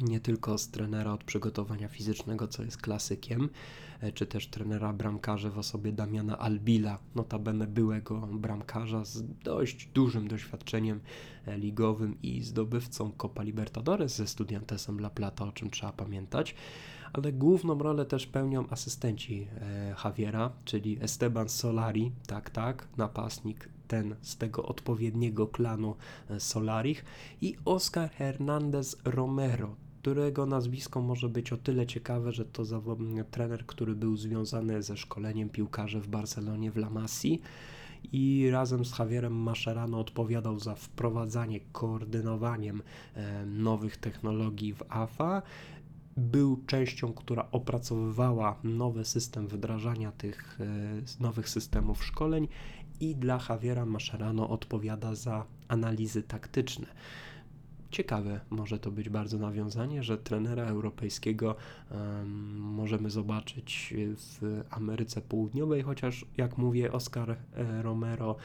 nie 0.00 0.20
tylko 0.20 0.58
z 0.58 0.68
trenera 0.68 1.12
od 1.12 1.24
przygotowania 1.24 1.88
fizycznego, 1.88 2.48
co 2.48 2.62
jest 2.62 2.82
klasykiem, 2.82 3.48
e, 4.00 4.12
czy 4.12 4.26
też 4.26 4.46
trenera 4.46 4.92
bramkarza 4.92 5.50
w 5.50 5.58
osobie 5.58 5.92
Damiana 5.92 6.38
Albila, 6.38 6.98
notabene 7.14 7.66
byłego 7.66 8.20
bramkarza 8.20 9.04
z 9.04 9.22
dość 9.44 9.86
dużym 9.86 10.28
doświadczeniem 10.28 11.00
e, 11.46 11.58
ligowym 11.58 12.22
i 12.22 12.42
zdobywcą 12.42 13.12
Copa 13.12 13.42
Libertadores 13.42 14.16
ze 14.16 14.26
Studiantesem 14.26 14.98
La 15.00 15.10
Plata, 15.10 15.44
o 15.44 15.52
czym 15.52 15.70
trzeba 15.70 15.92
pamiętać, 15.92 16.54
ale 17.12 17.32
główną 17.32 17.78
rolę 17.78 18.06
też 18.06 18.26
pełnią 18.26 18.68
asystenci 18.68 19.46
e, 19.60 19.94
Javiera, 20.04 20.52
czyli 20.64 20.98
Esteban 21.00 21.48
Solari, 21.48 22.12
tak, 22.26 22.50
tak, 22.50 22.88
napastnik 22.96 23.68
ten 23.88 24.14
z 24.22 24.36
tego 24.36 24.62
odpowiedniego 24.62 25.46
klanu 25.46 25.96
Solarich 26.38 27.04
i 27.40 27.56
Oscar 27.64 28.10
Hernandez 28.10 28.96
Romero, 29.04 29.76
którego 30.02 30.46
nazwisko 30.46 31.00
może 31.00 31.28
być 31.28 31.52
o 31.52 31.56
tyle 31.56 31.86
ciekawe, 31.86 32.32
że 32.32 32.44
to 32.44 32.64
trener, 33.30 33.66
który 33.66 33.94
był 33.94 34.16
związany 34.16 34.82
ze 34.82 34.96
szkoleniem 34.96 35.48
piłkarzy 35.48 36.00
w 36.00 36.08
Barcelonie 36.08 36.70
w 36.70 36.76
La 36.76 36.90
Masi 36.90 37.40
i 38.12 38.50
razem 38.50 38.84
z 38.84 38.98
Javierem 38.98 39.32
Mascherano 39.32 40.00
odpowiadał 40.00 40.58
za 40.58 40.74
wprowadzanie, 40.74 41.60
koordynowaniem 41.72 42.82
e, 43.14 43.46
nowych 43.46 43.96
technologii 43.96 44.74
w 44.74 44.82
AFA. 44.88 45.42
Był 46.16 46.62
częścią, 46.66 47.12
która 47.12 47.48
opracowywała 47.52 48.56
nowy 48.64 49.04
system 49.04 49.48
wdrażania 49.48 50.12
tych 50.12 50.58
e, 50.60 51.22
nowych 51.22 51.48
systemów 51.48 52.04
szkoleń 52.04 52.48
i 53.00 53.14
dla 53.14 53.38
Javiera 53.48 53.86
Mascherano 53.86 54.48
odpowiada 54.48 55.14
za 55.14 55.44
analizy 55.68 56.22
taktyczne. 56.22 56.86
Ciekawe 57.90 58.40
może 58.50 58.78
to 58.78 58.90
być 58.90 59.08
bardzo 59.08 59.38
nawiązanie, 59.38 60.02
że 60.02 60.18
trenera 60.18 60.64
europejskiego 60.64 61.56
um, 61.90 62.56
możemy 62.58 63.10
zobaczyć 63.10 63.94
w 64.16 64.62
Ameryce 64.70 65.20
Południowej, 65.20 65.82
chociaż 65.82 66.24
jak 66.36 66.58
mówię, 66.58 66.92
Oscar 66.92 67.30
e, 67.30 67.36
Romero 67.82 68.36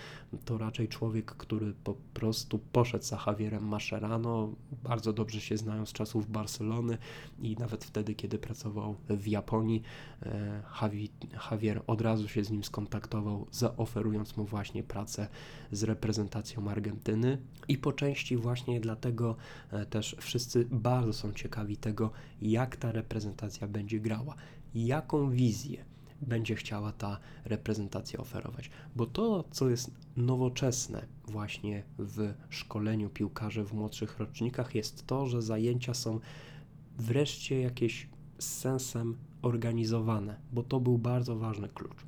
to 0.45 0.57
raczej 0.57 0.87
człowiek, 0.87 1.25
który 1.25 1.73
po 1.83 1.95
prostu 2.13 2.59
poszedł 2.59 3.03
za 3.03 3.23
Javierem 3.27 3.67
Mascherano, 3.67 4.49
bardzo 4.83 5.13
dobrze 5.13 5.41
się 5.41 5.57
znają 5.57 5.85
z 5.85 5.93
czasów 5.93 6.31
Barcelony 6.31 6.97
i 7.39 7.55
nawet 7.59 7.85
wtedy, 7.85 8.15
kiedy 8.15 8.37
pracował 8.37 8.95
w 9.09 9.27
Japonii, 9.27 9.83
e, 10.25 10.63
Javier 11.51 11.81
od 11.87 12.01
razu 12.01 12.27
się 12.27 12.43
z 12.43 12.51
nim 12.51 12.63
skontaktował, 12.63 13.47
zaoferując 13.51 14.37
mu 14.37 14.45
właśnie 14.45 14.83
pracę 14.83 15.27
z 15.71 15.83
reprezentacją 15.83 16.69
Argentyny. 16.69 17.37
I 17.67 17.77
po 17.77 17.93
części 17.93 18.37
właśnie 18.37 18.79
dlatego 18.79 19.32
E, 19.71 19.85
też 19.85 20.15
wszyscy 20.19 20.67
bardzo 20.71 21.13
są 21.13 21.33
ciekawi 21.33 21.77
tego, 21.77 22.11
jak 22.41 22.75
ta 22.75 22.91
reprezentacja 22.91 23.67
będzie 23.67 23.99
grała, 23.99 24.35
jaką 24.75 25.31
wizję 25.31 25.85
będzie 26.21 26.55
chciała 26.55 26.91
ta 26.91 27.19
reprezentacja 27.45 28.19
oferować. 28.19 28.69
Bo 28.95 29.05
to, 29.05 29.43
co 29.51 29.69
jest 29.69 29.91
nowoczesne 30.17 31.05
właśnie 31.27 31.83
w 31.97 32.33
szkoleniu 32.49 33.09
piłkarzy 33.09 33.63
w 33.63 33.73
młodszych 33.73 34.19
rocznikach, 34.19 34.75
jest 34.75 35.07
to, 35.07 35.27
że 35.27 35.41
zajęcia 35.41 35.93
są 35.93 36.19
wreszcie 36.97 37.61
jakieś 37.61 38.09
z 38.39 38.45
sensem 38.45 39.17
organizowane, 39.41 40.39
bo 40.53 40.63
to 40.63 40.79
był 40.79 40.97
bardzo 40.97 41.35
ważny 41.35 41.69
klucz. 41.69 42.05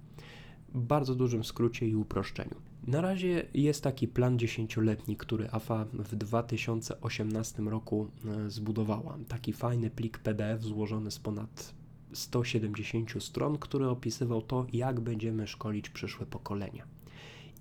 W 0.73 0.81
bardzo 0.81 1.15
dużym 1.15 1.43
skrócie 1.43 1.87
i 1.87 1.95
uproszczeniu. 1.95 2.64
Na 2.87 3.01
razie 3.01 3.45
jest 3.53 3.83
taki 3.83 4.07
plan 4.07 4.39
dziesięcioletni, 4.39 5.17
który 5.17 5.49
AFA 5.51 5.85
w 5.93 6.15
2018 6.15 7.63
roku 7.63 8.07
e, 8.25 8.49
zbudowała. 8.49 9.17
Taki 9.27 9.53
fajny 9.53 9.89
plik 9.89 10.17
PDF 10.17 10.63
złożony 10.63 11.11
z 11.11 11.19
ponad 11.19 11.73
170 12.13 13.23
stron, 13.23 13.57
który 13.57 13.89
opisywał 13.89 14.41
to, 14.41 14.65
jak 14.73 14.99
będziemy 14.99 15.47
szkolić 15.47 15.89
przyszłe 15.89 16.25
pokolenia. 16.25 16.85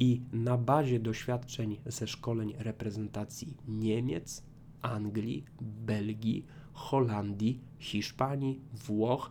I 0.00 0.20
na 0.32 0.58
bazie 0.58 1.00
doświadczeń 1.00 1.80
ze 1.86 2.06
szkoleń 2.06 2.54
reprezentacji 2.58 3.56
Niemiec, 3.68 4.42
Anglii, 4.82 5.44
Belgii, 5.60 6.46
Holandii, 6.72 7.60
Hiszpanii, 7.78 8.60
Włoch, 8.72 9.30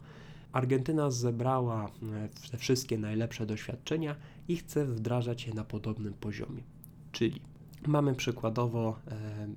Argentyna 0.54 1.12
zebrała 1.12 1.86
e, 1.86 2.50
te 2.52 2.58
wszystkie 2.58 2.98
najlepsze 2.98 3.46
doświadczenia 3.46 4.16
i 4.48 4.58
chce 4.58 4.86
wdrażać 4.86 5.48
je 5.48 5.54
na 5.54 5.64
podobnym 5.64 6.14
poziomie. 6.14 6.64
Czyli 7.12 7.42
mamy 7.88 8.16
przykładowo 8.16 9.00
e, 9.08 9.48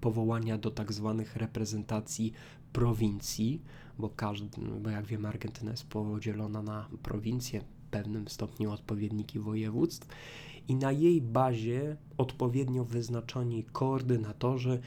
powołania 0.00 0.58
do 0.58 0.70
tak 0.70 0.92
zwanych 0.92 1.36
reprezentacji 1.36 2.32
prowincji, 2.72 3.62
bo, 3.98 4.08
każdy, 4.08 4.48
bo 4.80 4.90
jak 4.90 5.06
wiemy, 5.06 5.28
Argentyna 5.28 5.70
jest 5.70 5.86
podzielona 5.86 6.62
na 6.62 6.88
prowincje, 7.02 7.60
w 7.60 7.90
pewnym 7.90 8.28
stopniu 8.28 8.70
odpowiedniki 8.70 9.38
województw, 9.38 10.08
i 10.68 10.74
na 10.74 10.92
jej 10.92 11.20
bazie 11.22 11.96
odpowiednio 12.18 12.84
wyznaczoni 12.84 13.64
koordynatorzy 13.72 14.80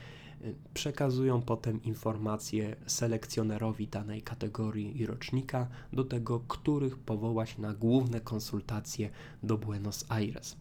przekazują 0.74 1.42
potem 1.42 1.84
informacje 1.84 2.76
selekcjonerowi 2.86 3.88
danej 3.88 4.22
kategorii 4.22 5.02
i 5.02 5.06
rocznika 5.06 5.68
do 5.94 6.04
tego, 6.04 6.40
których 6.40 6.98
powołać 6.98 7.58
na 7.58 7.74
główne 7.74 8.22
konsultacje 8.22 9.10
do 9.44 9.58
Buenos 9.58 10.06
Aires. 10.10 10.56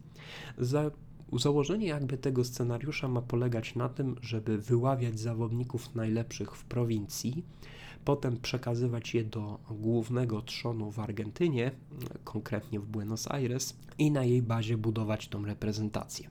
Za 0.57 0.91
Założenie 1.39 1.87
jakby 1.87 2.17
tego 2.17 2.43
scenariusza 2.43 3.07
ma 3.07 3.21
polegać 3.21 3.75
na 3.75 3.89
tym, 3.89 4.15
żeby 4.21 4.57
wyławiać 4.57 5.19
zawodników 5.19 5.95
najlepszych 5.95 6.55
w 6.55 6.63
prowincji, 6.63 7.45
potem 8.05 8.37
przekazywać 8.37 9.13
je 9.13 9.23
do 9.23 9.59
głównego 9.69 10.41
trzonu 10.41 10.91
w 10.91 10.99
Argentynie, 10.99 11.71
konkretnie 12.23 12.79
w 12.79 12.85
Buenos 12.85 13.31
Aires, 13.31 13.75
i 13.97 14.11
na 14.11 14.23
jej 14.23 14.41
bazie 14.41 14.77
budować 14.77 15.27
tą 15.27 15.45
reprezentację. 15.45 16.29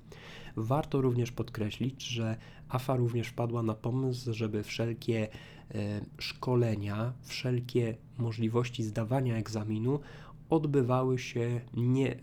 Warto 0.63 1.01
również 1.01 1.33
podkreślić, 1.33 2.03
że 2.03 2.37
AFA 2.69 2.97
również 2.97 3.29
wpadła 3.29 3.63
na 3.63 3.75
pomysł, 3.75 4.33
żeby 4.33 4.63
wszelkie 4.63 5.29
e, 5.75 6.01
szkolenia, 6.19 7.13
wszelkie 7.23 7.97
możliwości 8.19 8.83
zdawania 8.83 9.37
egzaminu 9.37 10.01
odbywały 10.51 11.19
się 11.19 11.61
nie, 11.75 12.17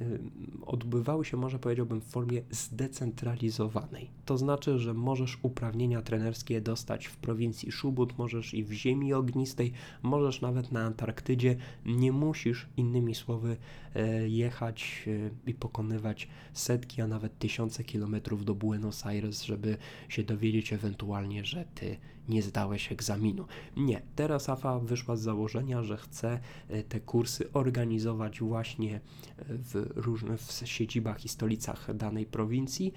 odbywały 0.65 1.25
się, 1.25 1.37
może 1.37 1.59
powiedziałbym, 1.59 2.01
w 2.01 2.05
formie 2.05 2.41
zdecentralizowanej. 2.51 4.09
To 4.25 4.37
znaczy, 4.37 4.79
że 4.79 4.93
możesz 4.93 5.37
uprawnienia 5.41 6.01
trenerskie 6.01 6.61
dostać 6.61 7.05
w 7.05 7.17
prowincji 7.17 7.71
Szubut, 7.71 8.17
możesz 8.17 8.53
i 8.53 8.63
w 8.63 8.71
ziemi 8.71 9.13
ognistej, 9.13 9.71
możesz 10.03 10.41
nawet 10.41 10.71
na 10.71 10.83
Antarktydzie. 10.85 11.55
Nie 11.85 12.11
musisz, 12.11 12.67
innymi 12.77 13.15
słowy, 13.15 13.57
e, 13.95 14.29
jechać 14.29 15.03
e, 15.07 15.49
i 15.49 15.53
pokonywać 15.53 16.27
setki, 16.53 17.01
a 17.01 17.07
nawet 17.07 17.39
tysiące 17.39 17.83
kilometrów 17.83 18.45
do 18.45 18.55
Buenos 18.55 19.05
Aires, 19.05 19.43
żeby 19.43 19.77
się 20.09 20.23
dowiedzieć 20.23 20.73
ewentualnie, 20.73 21.45
że 21.45 21.65
ty 21.75 21.97
nie 22.29 22.41
zdałeś 22.41 22.91
egzaminu. 22.91 23.45
Nie, 23.77 24.01
teraz 24.15 24.49
AFA 24.49 24.79
wyszła 24.79 25.15
z 25.15 25.21
założenia, 25.21 25.83
że 25.83 25.97
chce 25.97 26.39
e, 26.67 26.83
te 26.83 26.99
kursy 26.99 27.51
organizować 27.53 28.39
właśnie 28.39 28.95
e, 28.95 28.99
w 29.47 29.91
różnych 29.95 30.41
w 30.41 30.67
siedzibach 30.67 31.25
i 31.25 31.29
stolicach 31.29 31.95
danej 31.95 32.25
prowincji, 32.25 32.93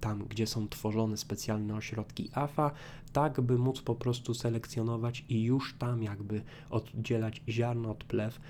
tam 0.00 0.24
gdzie 0.24 0.46
są 0.46 0.68
tworzone 0.68 1.16
specjalne 1.16 1.74
ośrodki 1.74 2.30
AFA, 2.34 2.70
tak 3.12 3.40
by 3.40 3.58
móc 3.58 3.82
po 3.82 3.94
prostu 3.94 4.34
selekcjonować 4.34 5.24
i 5.28 5.42
już 5.42 5.74
tam 5.78 6.02
jakby 6.02 6.42
oddzielać 6.70 7.42
ziarno 7.48 7.90
od 7.90 8.04
plew 8.04 8.40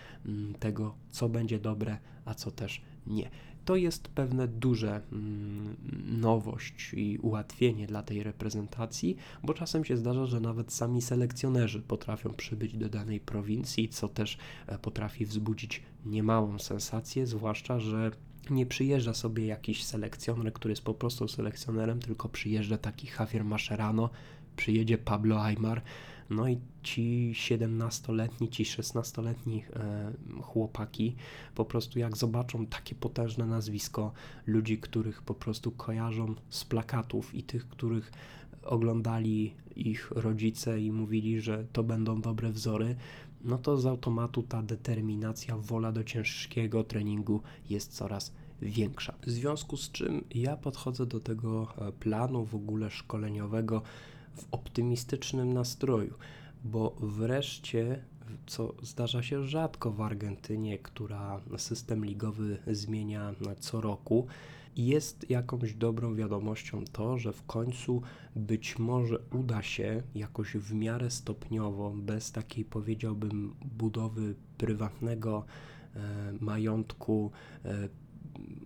tego, 0.59 0.95
co 1.11 1.29
będzie 1.29 1.59
dobre, 1.59 1.99
a 2.25 2.35
co 2.35 2.51
też 2.51 2.83
nie 3.07 3.31
to 3.71 3.77
jest 3.77 4.09
pewne 4.09 4.49
duże 4.49 5.01
mm, 5.13 5.77
nowość 6.21 6.93
i 6.95 7.19
ułatwienie 7.19 7.87
dla 7.87 8.03
tej 8.03 8.23
reprezentacji, 8.23 9.17
bo 9.43 9.55
czasem 9.55 9.85
się 9.85 9.97
zdarza, 9.97 10.27
że 10.27 10.41
nawet 10.41 10.73
sami 10.73 11.03
selekcjonerzy 11.03 11.83
potrafią 11.83 12.31
przybyć 12.31 12.77
do 12.77 12.89
danej 12.89 13.21
prowincji, 13.21 13.89
co 13.89 14.09
też 14.09 14.39
e, 14.67 14.79
potrafi 14.79 15.27
wzbudzić 15.27 15.83
niemałą 16.07 16.59
sensację, 16.59 17.27
zwłaszcza, 17.27 17.81
że 17.81 18.11
nie 18.51 18.67
przyjeżdża 18.67 19.15
sobie 19.15 19.47
jakiś 19.47 19.85
selekcjoner, 19.85 20.53
który 20.53 20.73
jest 20.73 20.85
po 20.85 20.95
prostu 20.95 21.29
selekcjonerem, 21.29 22.01
tylko 22.01 22.29
przyjeżdża 22.29 22.79
taki 22.79 23.09
Javier 23.19 23.45
Mascherano, 23.45 24.11
przyjedzie 24.57 24.99
Pablo 24.99 25.43
Aymar, 25.43 25.83
no 26.31 26.49
i 26.49 26.59
ci 26.83 27.33
17-letni, 27.35 28.49
ci 28.49 28.65
16-letni 28.65 29.65
e, 29.73 30.13
chłopaki 30.43 31.17
po 31.55 31.65
prostu 31.65 31.99
jak 31.99 32.17
zobaczą 32.17 32.67
takie 32.67 32.95
potężne 32.95 33.47
nazwisko 33.47 34.13
ludzi, 34.47 34.79
których 34.79 35.23
po 35.23 35.35
prostu 35.35 35.71
kojarzą 35.71 36.35
z 36.49 36.65
plakatów 36.65 37.35
i 37.35 37.43
tych, 37.43 37.69
których 37.69 38.13
oglądali 38.63 39.55
ich 39.77 40.11
rodzice 40.11 40.81
i 40.81 40.93
mówili, 40.93 41.41
że 41.41 41.65
to 41.73 41.83
będą 41.83 42.21
dobre 42.21 42.53
wzory, 42.53 42.97
no 43.45 43.59
to 43.59 43.77
z 43.77 43.87
automatu 43.87 44.43
ta 44.43 44.63
determinacja, 44.63 45.57
wola 45.57 45.93
do 45.93 46.05
ciężkiego 46.05 46.85
treningu 46.85 47.43
jest 47.71 47.93
coraz 47.93 48.33
większa. 48.63 49.15
W 49.27 49.31
związku 49.31 49.77
z 49.77 49.91
czym 49.91 50.25
ja 50.35 50.57
podchodzę 50.57 51.07
do 51.07 51.21
tego 51.21 51.69
e, 51.79 51.93
planu 51.93 52.45
w 52.45 52.55
ogóle 52.55 52.91
szkoleniowego 52.91 53.83
w 54.35 54.45
optymistycznym 54.51 55.53
nastroju, 55.53 56.15
bo 56.65 56.97
wreszcie, 57.01 58.03
co 58.47 58.75
zdarza 58.83 59.23
się 59.23 59.45
rzadko 59.45 59.91
w 59.91 60.01
Argentynie, 60.01 60.79
która 60.79 61.41
system 61.57 62.05
ligowy 62.05 62.59
zmienia 62.67 63.35
co 63.61 63.81
roku, 63.81 64.27
jest 64.77 65.31
jakąś 65.31 65.75
dobrą 65.75 66.15
wiadomością 66.15 66.85
to, 66.93 67.19
że 67.19 67.33
w 67.33 67.47
końcu 67.47 68.03
być 68.37 68.79
może 68.79 69.19
uda 69.33 69.63
się 69.63 70.03
jakoś 70.15 70.57
w 70.57 70.75
miarę 70.75 71.11
stopniowo, 71.11 71.91
bez 71.91 72.33
takiej 72.33 72.65
powiedziałbym 72.65 73.55
budowy 73.65 74.35
prywatnego 74.59 75.45
e, 75.95 76.01
majątku, 76.41 77.31
e, 77.65 77.89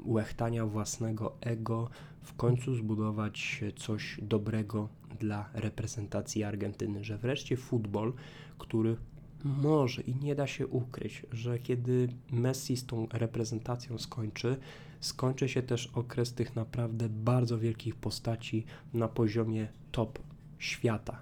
łechtania 0.04 0.66
własnego 0.66 1.36
ego, 1.40 1.90
w 2.22 2.34
końcu 2.34 2.74
zbudować 2.74 3.64
coś 3.76 4.18
dobrego 4.22 4.88
dla 5.14 5.50
reprezentacji 5.54 6.44
Argentyny, 6.44 7.04
że 7.04 7.18
wreszcie 7.18 7.56
futbol, 7.56 8.12
który 8.58 8.96
może 9.44 10.02
i 10.02 10.14
nie 10.16 10.34
da 10.34 10.46
się 10.46 10.66
ukryć, 10.66 11.26
że 11.32 11.58
kiedy 11.58 12.08
Messi 12.32 12.76
z 12.76 12.86
tą 12.86 13.06
reprezentacją 13.12 13.98
skończy, 13.98 14.56
skończy 15.00 15.48
się 15.48 15.62
też 15.62 15.86
okres 15.86 16.32
tych 16.32 16.56
naprawdę 16.56 17.08
bardzo 17.08 17.58
wielkich 17.58 17.94
postaci 17.94 18.64
na 18.94 19.08
poziomie 19.08 19.68
top 19.92 20.18
świata. 20.58 21.20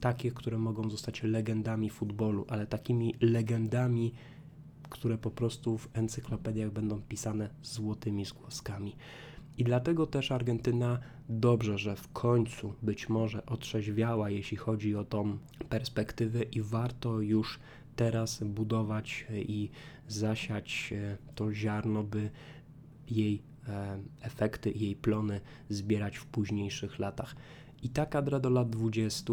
Takie, 0.00 0.30
które 0.30 0.58
mogą 0.58 0.90
zostać 0.90 1.22
legendami 1.22 1.90
futbolu, 1.90 2.44
ale 2.48 2.66
takimi 2.66 3.14
legendami, 3.20 4.12
które 4.90 5.18
po 5.18 5.30
prostu 5.30 5.78
w 5.78 5.88
encyklopediach 5.92 6.70
będą 6.70 7.02
pisane 7.02 7.50
złotymi 7.62 8.24
zgłoskami. 8.24 8.96
I 9.58 9.64
dlatego 9.64 10.06
też 10.06 10.32
Argentyna 10.32 10.98
dobrze, 11.28 11.78
że 11.78 11.96
w 11.96 12.12
końcu 12.12 12.74
być 12.82 13.08
może 13.08 13.46
otrzeźwiała, 13.46 14.30
jeśli 14.30 14.56
chodzi 14.56 14.96
o 14.96 15.04
tą 15.04 15.38
perspektywę, 15.68 16.42
i 16.42 16.62
warto 16.62 17.20
już 17.20 17.60
teraz 17.96 18.42
budować 18.42 19.26
i 19.34 19.70
zasiać 20.08 20.92
e, 20.96 21.16
to 21.34 21.52
ziarno, 21.52 22.02
by 22.02 22.30
jej 23.10 23.42
e, 23.68 23.98
efekty, 24.20 24.70
jej 24.70 24.96
plony 24.96 25.40
zbierać 25.68 26.16
w 26.16 26.26
późniejszych 26.26 26.98
latach. 26.98 27.36
I 27.82 27.88
ta 27.88 28.06
kadra 28.06 28.40
do 28.40 28.50
lat 28.50 28.70
20 28.70 29.32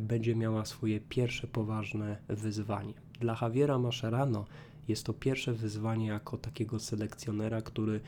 będzie 0.00 0.36
miała 0.36 0.64
swoje 0.64 1.00
pierwsze 1.00 1.46
poważne 1.46 2.16
wyzwanie. 2.28 2.94
Dla 3.20 3.38
Javiera 3.42 3.78
Mascherano 3.78 4.44
jest 4.88 5.06
to 5.06 5.12
pierwsze 5.12 5.52
wyzwanie 5.52 6.06
jako 6.06 6.38
takiego 6.38 6.78
selekcjonera, 6.78 7.62
który 7.62 8.00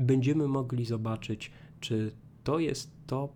będziemy 0.00 0.48
mogli 0.48 0.84
zobaczyć, 0.84 1.50
czy 1.80 2.12
to 2.44 2.58
jest 2.58 2.90
to 3.06 3.28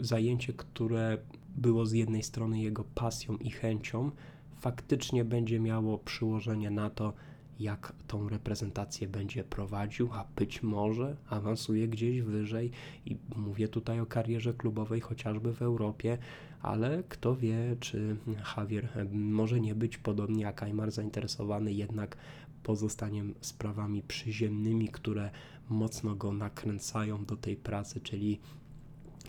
zajęcie, 0.00 0.52
które 0.52 1.18
było 1.56 1.86
z 1.86 1.92
jednej 1.92 2.22
strony 2.22 2.60
jego 2.60 2.84
pasją 2.84 3.36
i 3.36 3.50
chęcią, 3.50 4.10
faktycznie 4.56 5.24
będzie 5.24 5.60
miało 5.60 5.98
przyłożenie 5.98 6.70
na 6.70 6.90
to, 6.90 7.12
jak 7.60 7.92
tą 8.06 8.28
reprezentację 8.28 9.08
będzie 9.08 9.44
prowadził, 9.44 10.08
a 10.12 10.24
być 10.36 10.62
może 10.62 11.16
awansuje 11.28 11.88
gdzieś 11.88 12.20
wyżej. 12.20 12.70
I 13.06 13.16
mówię 13.36 13.68
tutaj 13.68 14.00
o 14.00 14.06
karierze 14.06 14.54
klubowej 14.54 15.00
chociażby 15.00 15.54
w 15.54 15.62
Europie, 15.62 16.18
ale 16.62 17.02
kto 17.08 17.36
wie, 17.36 17.76
czy 17.80 18.16
Javier 18.56 18.88
może 19.12 19.60
nie 19.60 19.74
być 19.74 19.98
podobnie 19.98 20.42
jak 20.42 20.62
Aymar 20.62 20.90
zainteresowany 20.90 21.72
jednak 21.72 22.16
pozostaniem 22.62 23.34
sprawami 23.40 24.02
przyziemnymi, 24.02 24.88
które 24.88 25.30
mocno 25.72 26.14
go 26.14 26.32
nakręcają 26.32 27.24
do 27.24 27.36
tej 27.36 27.56
pracy, 27.56 28.00
czyli 28.00 28.40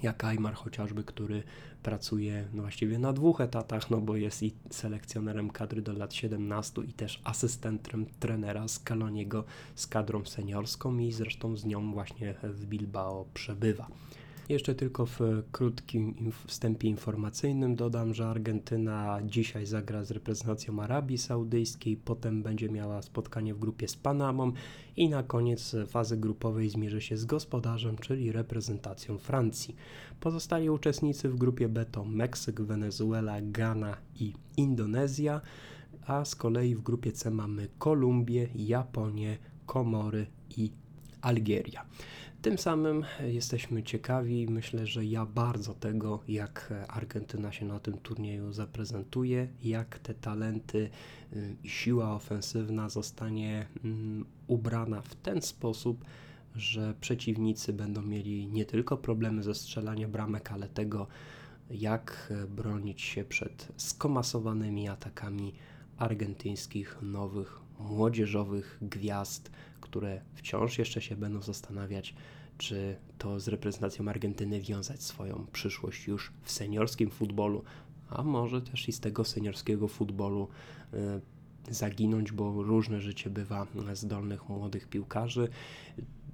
jak 0.03 0.23
Aymar 0.23 0.53
chociażby, 0.53 1.03
który 1.03 1.43
pracuje 1.83 2.47
no 2.53 2.61
właściwie 2.61 2.99
na 2.99 3.13
dwóch 3.13 3.41
etatach, 3.41 3.89
no 3.89 4.01
bo 4.01 4.15
jest 4.15 4.43
i 4.43 4.53
selekcjonerem 4.69 5.49
kadry 5.49 5.81
do 5.81 5.93
lat 5.93 6.13
17 6.13 6.81
i 6.81 6.93
też 6.93 7.21
asystentem 7.23 8.05
trenera 8.19 8.67
Scaloniego 8.67 9.43
z 9.75 9.87
kadrą 9.87 10.25
seniorską 10.25 10.97
i 10.97 11.11
zresztą 11.11 11.57
z 11.57 11.65
nią 11.65 11.93
właśnie 11.93 12.35
w 12.43 12.65
Bilbao 12.65 13.25
przebywa. 13.33 13.87
Jeszcze 14.49 14.75
tylko 14.75 15.05
w 15.05 15.19
krótkim 15.51 16.31
wstępie 16.47 16.87
informacyjnym 16.87 17.75
dodam, 17.75 18.13
że 18.13 18.27
Argentyna 18.27 19.19
dzisiaj 19.25 19.65
zagra 19.65 20.03
z 20.03 20.11
reprezentacją 20.11 20.79
Arabii 20.79 21.17
Saudyjskiej, 21.17 21.97
potem 21.97 22.43
będzie 22.43 22.69
miała 22.69 23.01
spotkanie 23.01 23.53
w 23.53 23.59
grupie 23.59 23.87
z 23.87 23.95
Panamą 23.95 24.51
i 24.97 25.09
na 25.09 25.23
koniec 25.23 25.75
fazy 25.87 26.17
grupowej 26.17 26.69
zmierzy 26.69 27.01
się 27.01 27.17
z 27.17 27.25
gospodarzem, 27.25 27.97
czyli 27.97 28.31
reprezentacją 28.31 29.17
Francji. 29.17 29.75
Pozostali 30.19 30.69
uczestnicy 30.69 31.29
w 31.29 31.35
grupie 31.35 31.69
B 31.69 31.85
to 31.85 32.05
Meksyk, 32.05 32.61
Wenezuela, 32.61 33.41
Ghana 33.41 33.97
i 34.19 34.33
Indonezja, 34.57 35.41
a 36.07 36.25
z 36.25 36.35
kolei 36.35 36.75
w 36.75 36.81
grupie 36.81 37.11
C 37.11 37.31
mamy 37.31 37.67
Kolumbię, 37.79 38.49
Japonię, 38.55 39.37
Komory 39.65 40.25
i 40.57 40.71
Algieria. 41.23 41.85
Tym 42.41 42.57
samym 42.57 43.05
jesteśmy 43.25 43.83
ciekawi, 43.83 44.47
myślę, 44.49 44.87
że 44.87 45.05
ja 45.05 45.25
bardzo 45.25 45.73
tego, 45.73 46.19
jak 46.27 46.73
Argentyna 46.87 47.51
się 47.51 47.65
na 47.65 47.79
tym 47.79 47.97
turnieju 47.97 48.53
zaprezentuje, 48.53 49.47
jak 49.63 49.99
te 49.99 50.13
talenty 50.13 50.89
y, 51.33 51.55
i 51.63 51.69
siła 51.69 52.15
ofensywna 52.15 52.89
zostanie 52.89 53.67
mm, 53.83 54.25
ubrana 54.47 55.01
w 55.01 55.15
ten 55.15 55.41
sposób, 55.41 56.05
że 56.55 56.93
przeciwnicy 57.01 57.73
będą 57.73 58.01
mieli 58.01 58.47
nie 58.47 58.65
tylko 58.65 58.97
problemy 58.97 59.43
ze 59.43 59.55
strzelaniem 59.55 60.11
bramek, 60.11 60.51
ale 60.51 60.67
tego, 60.67 61.07
jak 61.71 62.33
bronić 62.49 63.01
się 63.01 63.23
przed 63.23 63.67
skomasowanymi 63.77 64.87
atakami 64.87 65.53
argentyńskich 65.97 66.97
nowych 67.01 67.59
młodzieżowych 67.79 68.77
gwiazd, 68.81 69.51
które 69.83 70.21
wciąż 70.35 70.77
jeszcze 70.77 71.01
się 71.01 71.15
będą 71.15 71.41
zastanawiać, 71.41 72.15
czy 72.57 72.95
to 73.17 73.39
z 73.39 73.47
reprezentacją 73.47 74.07
Argentyny 74.07 74.61
wiązać 74.61 75.03
swoją 75.03 75.45
przyszłość 75.51 76.07
już 76.07 76.31
w 76.43 76.51
seniorskim 76.51 77.09
futbolu, 77.09 77.63
a 78.09 78.23
może 78.23 78.61
też 78.61 78.89
i 78.89 78.91
z 78.91 78.99
tego 78.99 79.25
seniorskiego 79.25 79.87
futbolu 79.87 80.47
y, 80.93 80.97
zaginąć, 81.73 82.31
bo 82.31 82.63
różne 82.63 83.01
życie 83.01 83.29
bywa 83.29 83.67
zdolnych 83.93 84.49
młodych 84.49 84.87
piłkarzy. 84.87 85.47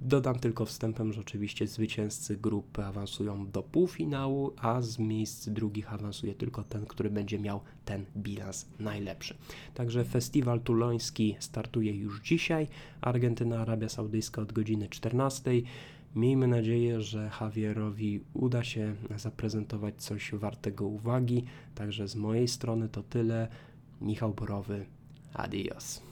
Dodam 0.00 0.38
tylko 0.38 0.64
wstępem, 0.66 1.12
że 1.12 1.20
oczywiście 1.20 1.66
zwycięzcy 1.66 2.36
grupy 2.36 2.84
awansują 2.84 3.50
do 3.50 3.62
półfinału, 3.62 4.52
a 4.56 4.80
z 4.82 4.98
miejsc 4.98 5.48
drugich 5.48 5.92
awansuje 5.92 6.34
tylko 6.34 6.64
ten, 6.64 6.86
który 6.86 7.10
będzie 7.10 7.38
miał 7.38 7.60
ten 7.84 8.04
bilans 8.16 8.66
najlepszy. 8.78 9.34
Także 9.74 10.04
festiwal 10.04 10.60
tuloński 10.60 11.36
startuje 11.38 11.92
już 11.92 12.20
dzisiaj. 12.20 12.68
Argentyna, 13.00 13.60
Arabia 13.60 13.88
Saudyjska 13.88 14.42
od 14.42 14.52
godziny 14.52 14.88
14. 14.88 15.50
Miejmy 16.14 16.46
nadzieję, 16.46 17.00
że 17.00 17.30
Javierowi 17.40 18.20
uda 18.34 18.64
się 18.64 18.94
zaprezentować 19.16 19.94
coś 20.02 20.30
wartego 20.34 20.86
uwagi. 20.86 21.44
Także 21.74 22.08
z 22.08 22.16
mojej 22.16 22.48
strony 22.48 22.88
to 22.88 23.02
tyle. 23.02 23.48
Michał 24.00 24.34
Borowy. 24.34 24.86
Adios. 25.34 26.09